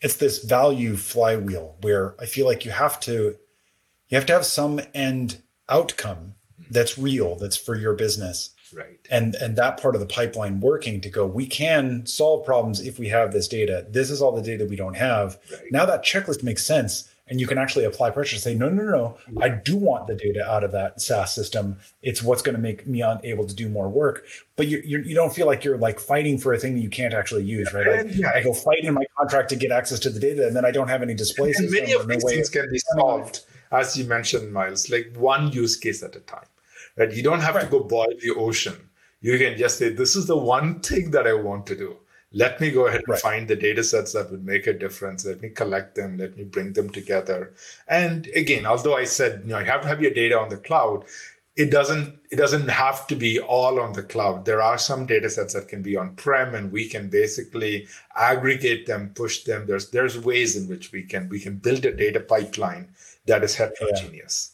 It's 0.00 0.16
this 0.16 0.44
value 0.44 0.96
flywheel 0.96 1.76
where 1.80 2.14
i 2.20 2.26
feel 2.26 2.46
like 2.46 2.64
you 2.64 2.70
have 2.70 3.00
to 3.00 3.36
you 4.08 4.14
have 4.18 4.26
to 4.26 4.32
have 4.34 4.44
some 4.44 4.80
end 4.92 5.42
outcome 5.68 6.34
that's 6.70 6.98
real 6.98 7.36
that's 7.36 7.56
for 7.56 7.74
your 7.74 7.94
business 7.94 8.53
right 8.74 8.98
and 9.10 9.34
and 9.36 9.56
that 9.56 9.80
part 9.80 9.94
of 9.94 10.00
the 10.00 10.06
pipeline 10.06 10.60
working 10.60 11.00
to 11.00 11.08
go 11.08 11.26
we 11.26 11.46
can 11.46 12.04
solve 12.06 12.44
problems 12.44 12.80
if 12.80 12.98
we 12.98 13.08
have 13.08 13.32
this 13.32 13.48
data 13.48 13.86
this 13.90 14.10
is 14.10 14.20
all 14.20 14.32
the 14.32 14.42
data 14.42 14.66
we 14.66 14.76
don't 14.76 14.96
have 14.96 15.38
right. 15.52 15.60
now 15.70 15.86
that 15.86 16.04
checklist 16.04 16.42
makes 16.42 16.64
sense 16.64 17.08
and 17.26 17.40
you 17.40 17.46
can 17.46 17.56
actually 17.56 17.86
apply 17.86 18.10
pressure 18.10 18.36
to 18.36 18.42
say, 18.42 18.54
no, 18.54 18.68
no, 18.68 18.82
no, 18.82 19.16
no. 19.30 19.42
I 19.42 19.48
do 19.48 19.76
want 19.76 20.06
the 20.06 20.14
data 20.14 20.46
out 20.46 20.62
of 20.62 20.72
that 20.72 21.00
SaaS 21.00 21.32
system. 21.32 21.78
It's 22.02 22.22
what's 22.22 22.42
going 22.42 22.54
to 22.54 22.60
make 22.60 22.86
me 22.86 23.00
unable 23.00 23.46
to 23.46 23.54
do 23.54 23.68
more 23.70 23.88
work. 23.88 24.26
But 24.56 24.68
you, 24.68 24.82
you, 24.84 24.98
you 24.98 25.14
don't 25.14 25.32
feel 25.32 25.46
like 25.46 25.64
you're 25.64 25.78
like 25.78 25.98
fighting 25.98 26.36
for 26.36 26.52
a 26.52 26.58
thing 26.58 26.74
that 26.74 26.80
you 26.80 26.90
can't 26.90 27.14
actually 27.14 27.44
use, 27.44 27.72
right? 27.72 27.86
I, 27.86 28.02
yeah. 28.02 28.32
I 28.34 28.42
go 28.42 28.52
fight 28.52 28.84
in 28.84 28.92
my 28.92 29.06
contract 29.18 29.48
to 29.50 29.56
get 29.56 29.72
access 29.72 29.98
to 30.00 30.10
the 30.10 30.20
data, 30.20 30.46
and 30.46 30.54
then 30.54 30.66
I 30.66 30.70
don't 30.70 30.88
have 30.88 31.00
any 31.00 31.14
display 31.14 31.52
and 31.56 31.70
Many 31.70 31.92
of 31.92 32.06
these 32.06 32.22
no 32.22 32.28
things 32.28 32.50
can 32.50 32.70
be 32.70 32.78
solved, 32.94 33.40
as 33.72 33.96
you 33.96 34.04
mentioned, 34.04 34.52
Miles, 34.52 34.90
like 34.90 35.14
one 35.16 35.50
use 35.50 35.76
case 35.76 36.02
at 36.02 36.14
a 36.14 36.20
time. 36.20 36.44
Right? 36.96 37.12
You 37.12 37.22
don't 37.22 37.40
have 37.40 37.54
right. 37.54 37.64
to 37.64 37.70
go 37.70 37.80
boil 37.80 38.12
the 38.20 38.34
ocean. 38.34 38.76
You 39.20 39.38
can 39.38 39.56
just 39.56 39.78
say, 39.78 39.88
this 39.88 40.16
is 40.16 40.26
the 40.26 40.36
one 40.36 40.80
thing 40.80 41.10
that 41.12 41.26
I 41.26 41.32
want 41.32 41.66
to 41.66 41.76
do 41.76 41.96
let 42.34 42.60
me 42.60 42.70
go 42.70 42.86
ahead 42.86 43.00
and 43.00 43.08
right. 43.08 43.20
find 43.20 43.48
the 43.48 43.56
data 43.56 43.82
sets 43.82 44.12
that 44.12 44.30
would 44.30 44.44
make 44.44 44.66
a 44.66 44.72
difference 44.72 45.24
let 45.24 45.40
me 45.40 45.48
collect 45.48 45.94
them 45.94 46.18
let 46.18 46.36
me 46.36 46.44
bring 46.44 46.72
them 46.72 46.90
together 46.90 47.54
and 47.88 48.26
again 48.34 48.66
although 48.66 48.96
i 48.96 49.04
said 49.04 49.40
you 49.44 49.52
know 49.52 49.58
you 49.58 49.64
have 49.64 49.82
to 49.82 49.88
have 49.88 50.02
your 50.02 50.12
data 50.12 50.38
on 50.38 50.48
the 50.48 50.56
cloud 50.56 51.04
it 51.56 51.70
doesn't 51.70 52.18
it 52.30 52.36
doesn't 52.36 52.68
have 52.68 53.06
to 53.06 53.14
be 53.14 53.38
all 53.38 53.80
on 53.80 53.92
the 53.92 54.02
cloud 54.02 54.44
there 54.44 54.60
are 54.60 54.76
some 54.76 55.06
data 55.06 55.30
sets 55.30 55.54
that 55.54 55.68
can 55.68 55.82
be 55.82 55.96
on 55.96 56.14
prem 56.16 56.54
and 56.54 56.72
we 56.72 56.88
can 56.88 57.08
basically 57.08 57.86
aggregate 58.16 58.86
them 58.86 59.10
push 59.14 59.44
them 59.44 59.64
there's 59.66 59.90
there's 59.90 60.18
ways 60.18 60.56
in 60.56 60.68
which 60.68 60.90
we 60.90 61.02
can 61.02 61.28
we 61.28 61.38
can 61.38 61.56
build 61.56 61.84
a 61.84 61.96
data 61.96 62.20
pipeline 62.20 62.88
that 63.26 63.44
is 63.44 63.54
heterogeneous 63.54 64.53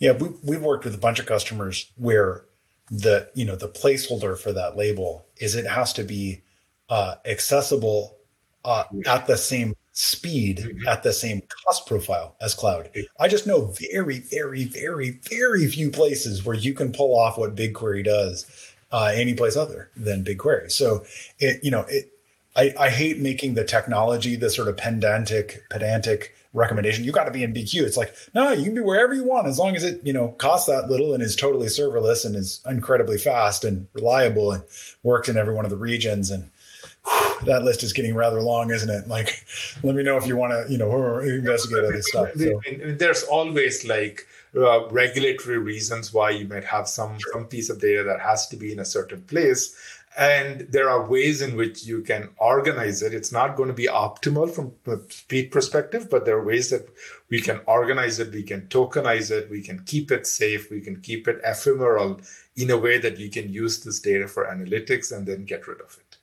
yeah, 0.00 0.12
we, 0.12 0.28
we've 0.42 0.62
worked 0.62 0.84
with 0.84 0.94
a 0.94 0.98
bunch 0.98 1.20
of 1.20 1.26
customers 1.26 1.90
where 1.96 2.42
the 2.90 3.30
you 3.34 3.44
know 3.44 3.54
the 3.54 3.68
placeholder 3.68 4.36
for 4.36 4.52
that 4.52 4.76
label 4.76 5.24
is 5.36 5.54
it 5.54 5.66
has 5.66 5.92
to 5.92 6.02
be 6.02 6.42
uh, 6.88 7.14
accessible 7.24 8.16
uh, 8.64 8.84
at 9.06 9.26
the 9.26 9.36
same 9.36 9.74
speed, 9.92 10.58
mm-hmm. 10.58 10.88
at 10.88 11.02
the 11.02 11.12
same 11.12 11.42
cost 11.64 11.86
profile 11.86 12.34
as 12.40 12.54
cloud. 12.54 12.90
I 13.18 13.28
just 13.28 13.46
know 13.46 13.72
very, 13.92 14.18
very, 14.18 14.64
very, 14.64 15.10
very 15.10 15.66
few 15.66 15.90
places 15.90 16.44
where 16.44 16.56
you 16.56 16.74
can 16.74 16.92
pull 16.92 17.18
off 17.18 17.38
what 17.38 17.54
BigQuery 17.54 18.04
does 18.04 18.46
uh, 18.92 19.12
any 19.14 19.34
place 19.34 19.56
other 19.56 19.90
than 19.96 20.24
BigQuery. 20.24 20.72
So 20.72 21.04
it, 21.38 21.62
you 21.62 21.70
know, 21.70 21.84
it, 21.88 22.12
I, 22.56 22.74
I 22.78 22.90
hate 22.90 23.18
making 23.18 23.54
the 23.54 23.64
technology 23.64 24.36
the 24.36 24.50
sort 24.50 24.68
of 24.68 24.76
pedantic, 24.76 25.62
pedantic 25.70 26.34
recommendation. 26.52 27.04
You 27.04 27.12
got 27.12 27.24
to 27.24 27.30
be 27.30 27.44
in 27.44 27.54
BQ. 27.54 27.82
It's 27.82 27.96
like, 27.96 28.14
no, 28.34 28.52
you 28.52 28.64
can 28.64 28.74
be 28.74 28.80
wherever 28.80 29.14
you 29.14 29.24
want 29.24 29.46
as 29.46 29.58
long 29.58 29.76
as 29.76 29.84
it, 29.84 30.00
you 30.04 30.12
know, 30.12 30.28
costs 30.38 30.66
that 30.66 30.90
little 30.90 31.14
and 31.14 31.22
is 31.22 31.36
totally 31.36 31.68
serverless 31.68 32.24
and 32.24 32.34
is 32.34 32.60
incredibly 32.66 33.18
fast 33.18 33.64
and 33.64 33.86
reliable 33.94 34.52
and 34.52 34.64
works 35.02 35.28
in 35.28 35.36
every 35.36 35.54
one 35.54 35.64
of 35.64 35.70
the 35.70 35.76
regions. 35.76 36.30
And 36.30 36.50
that 37.44 37.62
list 37.62 37.82
is 37.82 37.92
getting 37.92 38.14
rather 38.14 38.42
long, 38.42 38.70
isn't 38.70 38.90
it? 38.90 39.08
Like, 39.08 39.44
let 39.82 39.94
me 39.94 40.02
know 40.02 40.16
if 40.16 40.26
you 40.26 40.36
want 40.36 40.52
to, 40.52 40.70
you 40.70 40.78
know, 40.78 41.18
investigate 41.20 41.84
other 41.84 42.02
stuff. 42.02 42.30
So. 42.40 42.60
There's 42.84 43.22
always 43.24 43.86
like 43.86 44.26
uh, 44.56 44.88
regulatory 44.88 45.58
reasons 45.58 46.12
why 46.12 46.30
you 46.30 46.46
might 46.46 46.64
have 46.64 46.88
some 46.88 47.18
some 47.32 47.46
piece 47.46 47.70
of 47.70 47.80
data 47.80 48.02
that 48.02 48.20
has 48.20 48.48
to 48.48 48.56
be 48.56 48.72
in 48.72 48.80
a 48.80 48.84
certain 48.84 49.22
place, 49.22 49.76
and 50.20 50.66
there 50.70 50.90
are 50.90 51.08
ways 51.08 51.40
in 51.40 51.56
which 51.56 51.84
you 51.84 52.02
can 52.02 52.28
organize 52.36 53.00
it. 53.00 53.14
It's 53.14 53.32
not 53.32 53.56
going 53.56 53.68
to 53.70 53.74
be 53.74 53.86
optimal 53.86 54.50
from 54.50 54.72
a 54.86 54.98
speed 55.10 55.50
perspective, 55.50 56.08
but 56.10 56.26
there 56.26 56.36
are 56.36 56.44
ways 56.44 56.68
that 56.68 56.86
we 57.30 57.40
can 57.40 57.62
organize 57.66 58.20
it, 58.20 58.30
we 58.30 58.42
can 58.42 58.66
tokenize 58.68 59.30
it, 59.30 59.50
we 59.50 59.62
can 59.62 59.82
keep 59.84 60.10
it 60.10 60.26
safe, 60.26 60.70
we 60.70 60.82
can 60.82 61.00
keep 61.00 61.26
it 61.26 61.40
ephemeral 61.42 62.20
in 62.54 62.70
a 62.70 62.76
way 62.76 62.98
that 62.98 63.18
you 63.18 63.30
can 63.30 63.50
use 63.50 63.82
this 63.82 63.98
data 63.98 64.28
for 64.28 64.44
analytics 64.44 65.10
and 65.10 65.26
then 65.26 65.46
get 65.46 65.66
rid 65.66 65.80
of 65.80 65.98
it. 65.98 66.18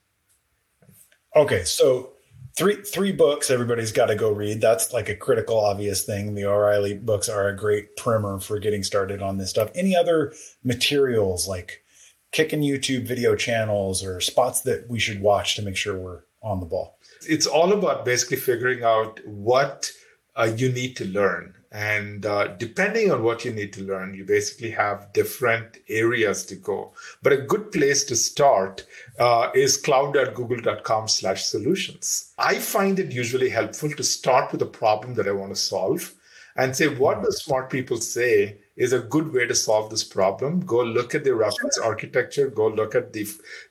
Okay, 1.35 1.63
so 1.63 2.11
three 2.55 2.75
three 2.83 3.11
books 3.11 3.49
everybody's 3.49 3.91
got 3.91 4.07
to 4.07 4.15
go 4.15 4.31
read. 4.31 4.61
That's 4.61 4.93
like 4.93 5.09
a 5.09 5.15
critical, 5.15 5.59
obvious 5.59 6.03
thing. 6.03 6.35
The 6.35 6.45
O'Reilly 6.45 6.93
books 6.93 7.29
are 7.29 7.47
a 7.47 7.57
great 7.57 7.97
primer 7.97 8.39
for 8.39 8.59
getting 8.59 8.83
started 8.83 9.23
on 9.23 9.39
this 9.39 9.49
stuff. 9.49 9.71
Any 9.73 9.95
other 9.95 10.35
materials 10.63 11.47
like 11.47 11.83
kicking 12.31 12.61
YouTube 12.61 13.07
video 13.07 13.35
channels 13.35 14.03
or 14.03 14.21
spots 14.21 14.61
that 14.61 14.89
we 14.89 14.99
should 14.99 15.21
watch 15.21 15.55
to 15.55 15.61
make 15.61 15.77
sure 15.77 15.97
we're 15.97 16.23
on 16.41 16.59
the 16.59 16.65
ball? 16.65 16.99
It's 17.27 17.47
all 17.47 17.73
about 17.73 18.05
basically 18.05 18.37
figuring 18.37 18.83
out 18.83 19.19
what 19.25 19.91
uh, 20.35 20.49
you 20.55 20.71
need 20.71 20.95
to 20.97 21.05
learn 21.05 21.57
and 21.71 22.25
uh, 22.25 22.47
depending 22.57 23.11
on 23.11 23.23
what 23.23 23.43
you 23.43 23.51
need 23.51 23.73
to 23.73 23.83
learn, 23.83 24.13
you 24.13 24.23
basically 24.23 24.71
have 24.71 25.11
different 25.13 25.77
areas 25.89 26.45
to 26.45 26.55
go. 26.55 26.93
But 27.21 27.33
a 27.33 27.37
good 27.37 27.71
place 27.71 28.05
to 28.05 28.15
start 28.15 28.85
uh, 29.19 29.49
is 29.53 29.77
cloud.google.com 29.77 31.07
slash 31.09 31.43
solutions. 31.43 32.33
I 32.37 32.55
find 32.59 32.99
it 32.99 33.11
usually 33.11 33.49
helpful 33.49 33.89
to 33.91 34.03
start 34.03 34.51
with 34.51 34.61
a 34.61 34.65
problem 34.65 35.13
that 35.15 35.27
I 35.27 35.33
want 35.33 35.53
to 35.53 35.59
solve 35.59 36.13
and 36.55 36.75
say, 36.75 36.87
what 36.87 37.21
do 37.21 37.29
smart 37.31 37.69
people 37.69 37.97
say 37.97 38.59
is 38.77 38.93
a 38.93 38.99
good 38.99 39.33
way 39.33 39.45
to 39.47 39.55
solve 39.55 39.89
this 39.89 40.03
problem? 40.03 40.61
Go 40.61 40.83
look 40.83 41.13
at 41.13 41.23
the 41.23 41.35
reference 41.35 41.77
architecture, 41.77 42.49
go 42.49 42.67
look 42.67 42.95
at 42.95 43.11
the, 43.11 43.27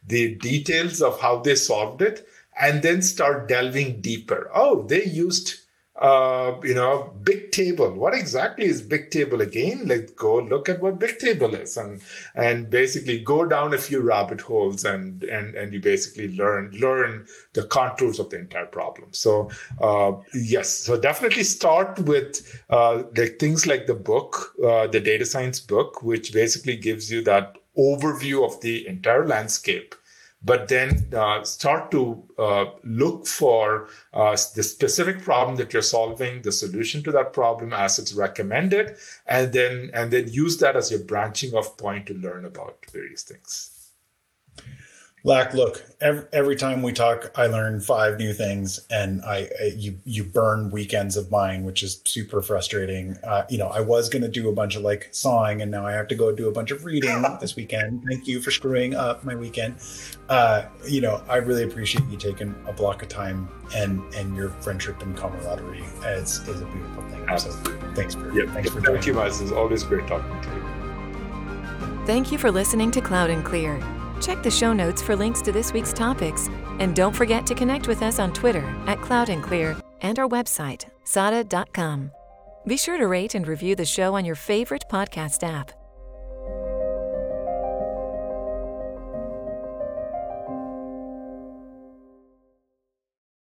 the 0.07 0.35
details 0.35 1.01
of 1.01 1.21
how 1.21 1.38
they 1.38 1.55
solved 1.55 2.03
it, 2.03 2.29
and 2.61 2.83
then 2.83 3.01
start 3.01 3.49
delving 3.49 4.01
deeper. 4.01 4.51
Oh, 4.55 4.83
they 4.83 5.05
used 5.05 5.61
uh, 5.99 6.61
you 6.63 6.75
know, 6.75 7.15
Bigtable. 7.23 7.95
What 7.95 8.15
exactly 8.15 8.67
is 8.67 8.83
Bigtable 8.83 9.41
again? 9.41 9.83
Let's 9.87 10.13
go 10.13 10.39
look 10.39 10.69
at 10.69 10.81
what 10.81 10.99
Bigtable 10.99 11.59
is, 11.61 11.77
and 11.77 12.03
and 12.35 12.69
basically 12.69 13.21
go 13.21 13.47
down 13.47 13.73
a 13.73 13.79
few 13.79 14.01
rabbit 14.01 14.41
holes, 14.43 14.85
and 14.85 15.23
and 15.25 15.55
and 15.55 15.73
you 15.73 15.81
basically 15.81 16.37
learn 16.37 16.71
learn 16.79 17.27
the 17.55 17.65
contours 17.65 18.19
of 18.19 18.31
the 18.31 18.39
entire 18.39 18.67
problem. 18.67 19.13
So 19.13 19.51
uh, 19.81 20.13
yes, 20.35 20.69
so 20.69 21.01
definitely 21.01 21.45
start 21.45 21.99
with 22.01 22.61
uh, 22.69 23.05
like 23.17 23.39
things 23.39 23.67
like 23.67 23.87
the 23.87 23.95
book, 23.95 24.55
uh, 24.63 24.87
the 24.89 25.01
data 25.01 25.25
science 25.25 25.61
book, 25.61 26.03
which 26.03 26.33
basically 26.33 26.77
gives 26.77 27.11
you 27.11 27.23
that 27.25 27.57
overview 27.79 28.45
of 28.45 28.61
the 28.61 28.87
entire 28.87 29.27
landscape 29.27 29.95
but 30.47 30.69
then 30.69 31.13
uh, 31.13 31.43
start 31.43 31.91
to 31.91 32.23
uh, 32.39 32.67
look 32.85 33.27
for 33.27 33.89
uh, 34.15 34.31
the 34.55 34.63
specific 34.63 35.21
problem 35.21 35.57
that 35.57 35.73
you're 35.73 35.83
solving, 35.83 36.41
the 36.43 36.53
solution 36.53 37.03
to 37.03 37.11
that 37.11 37.33
problem 37.33 37.73
as 37.73 37.99
it's 37.99 38.15
recommended, 38.15 38.97
and 39.27 39.53
then 39.53 39.91
and 39.93 40.13
then 40.13 40.29
use 40.29 40.57
that 40.59 40.77
as 40.77 40.91
your 40.91 41.01
branching 41.01 41.53
off 41.53 41.77
point 41.77 42.07
to 42.07 42.15
learn 42.15 42.45
about 42.45 42.79
various 42.93 43.25
things. 43.25 43.91
Lak, 45.27 45.55
look, 45.55 45.85
every, 46.01 46.25
every 46.33 46.55
time 46.55 46.83
we 46.83 46.93
talk, 46.93 47.33
I 47.35 47.49
learn 47.49 47.81
five 47.81 48.17
new 48.17 48.33
things, 48.33 48.87
and 48.93 49.21
I, 49.23 49.51
I 49.61 49.65
you 49.75 49.99
you 50.05 50.23
burn 50.23 50.71
weekends 50.71 51.17
of 51.17 51.33
mine, 51.33 51.65
which 51.65 51.83
is 51.83 52.01
super 52.05 52.41
frustrating. 52.41 53.17
Uh, 53.25 53.45
you 53.49 53.59
know, 53.59 53.67
I 53.67 53.81
was 53.81 54.09
going 54.09 54.23
to 54.23 54.29
do 54.29 54.49
a 54.49 54.53
bunch 54.53 54.77
of 54.77 54.83
like 54.83 55.09
sawing, 55.11 55.62
and 55.62 55.71
now 55.73 55.85
I 55.85 55.91
have 55.95 56.07
to 56.09 56.15
go 56.15 56.31
do 56.31 56.47
a 56.47 56.53
bunch 56.53 56.71
of 56.71 56.85
reading 56.85 57.25
this 57.41 57.57
weekend. 57.57 58.05
Thank 58.09 58.29
you 58.29 58.41
for 58.41 58.53
screwing 58.53 58.95
up 58.95 59.25
my 59.25 59.35
weekend. 59.35 59.79
Uh, 60.29 60.67
you 60.87 61.01
know, 61.01 61.21
I 61.29 61.39
really 61.39 61.65
appreciate 61.65 62.05
you 62.09 62.17
taking 62.17 62.55
a 62.69 62.73
block 62.73 63.03
of 63.03 63.09
time, 63.09 63.49
and 63.75 64.01
and 64.15 64.37
your 64.37 64.51
friendship 64.51 65.03
and 65.03 65.17
camaraderie 65.17 65.83
is 66.05 66.39
is 66.47 66.61
a 66.61 66.67
beautiful 66.67 67.03
thing. 67.09 67.25
Absolutely. 67.27 67.73
So 67.73 67.95
thanks 67.97 68.15
for 68.15 68.33
yep. 68.33 68.49
thanks 68.51 68.71
for 68.71 68.81
thank 68.81 69.05
you, 69.05 69.15
Miles. 69.15 69.41
It's 69.41 69.51
always 69.51 69.83
great 69.83 70.07
talking 70.07 70.41
to 70.41 70.49
you. 70.55 72.07
Thank 72.07 72.31
you 72.31 72.39
for 72.39 72.53
listening 72.53 72.93
to 72.93 73.01
Cloud 73.01 73.31
and 73.31 73.45
Clear. 73.45 73.83
Check 74.21 74.43
the 74.43 74.51
show 74.51 74.73
notes 74.73 75.03
for 75.03 75.17
links 75.17 75.43
to 75.43 75.53
this 75.53 75.73
week's 75.73 75.93
topics. 75.93 76.49
And 76.79 76.95
don't 76.95 77.15
forget 77.15 77.47
to 77.47 77.55
connect 77.55 77.89
with 77.89 78.03
us 78.03 78.19
on 78.19 78.33
Twitter 78.33 78.65
at 78.87 79.01
Cloud 79.01 79.29
and 79.29 79.43
Clear 79.43 79.77
and 80.03 80.19
our 80.19 80.29
website, 80.29 80.85
sada.com. 81.05 82.11
Be 82.67 82.77
sure 82.77 82.99
to 82.99 83.07
rate 83.07 83.35
and 83.35 83.47
review 83.47 83.77
the 83.77 83.85
show 83.85 84.15
on 84.15 84.25
your 84.25 84.35
favorite 84.35 84.85
podcast 84.91 85.43
app. 85.43 85.71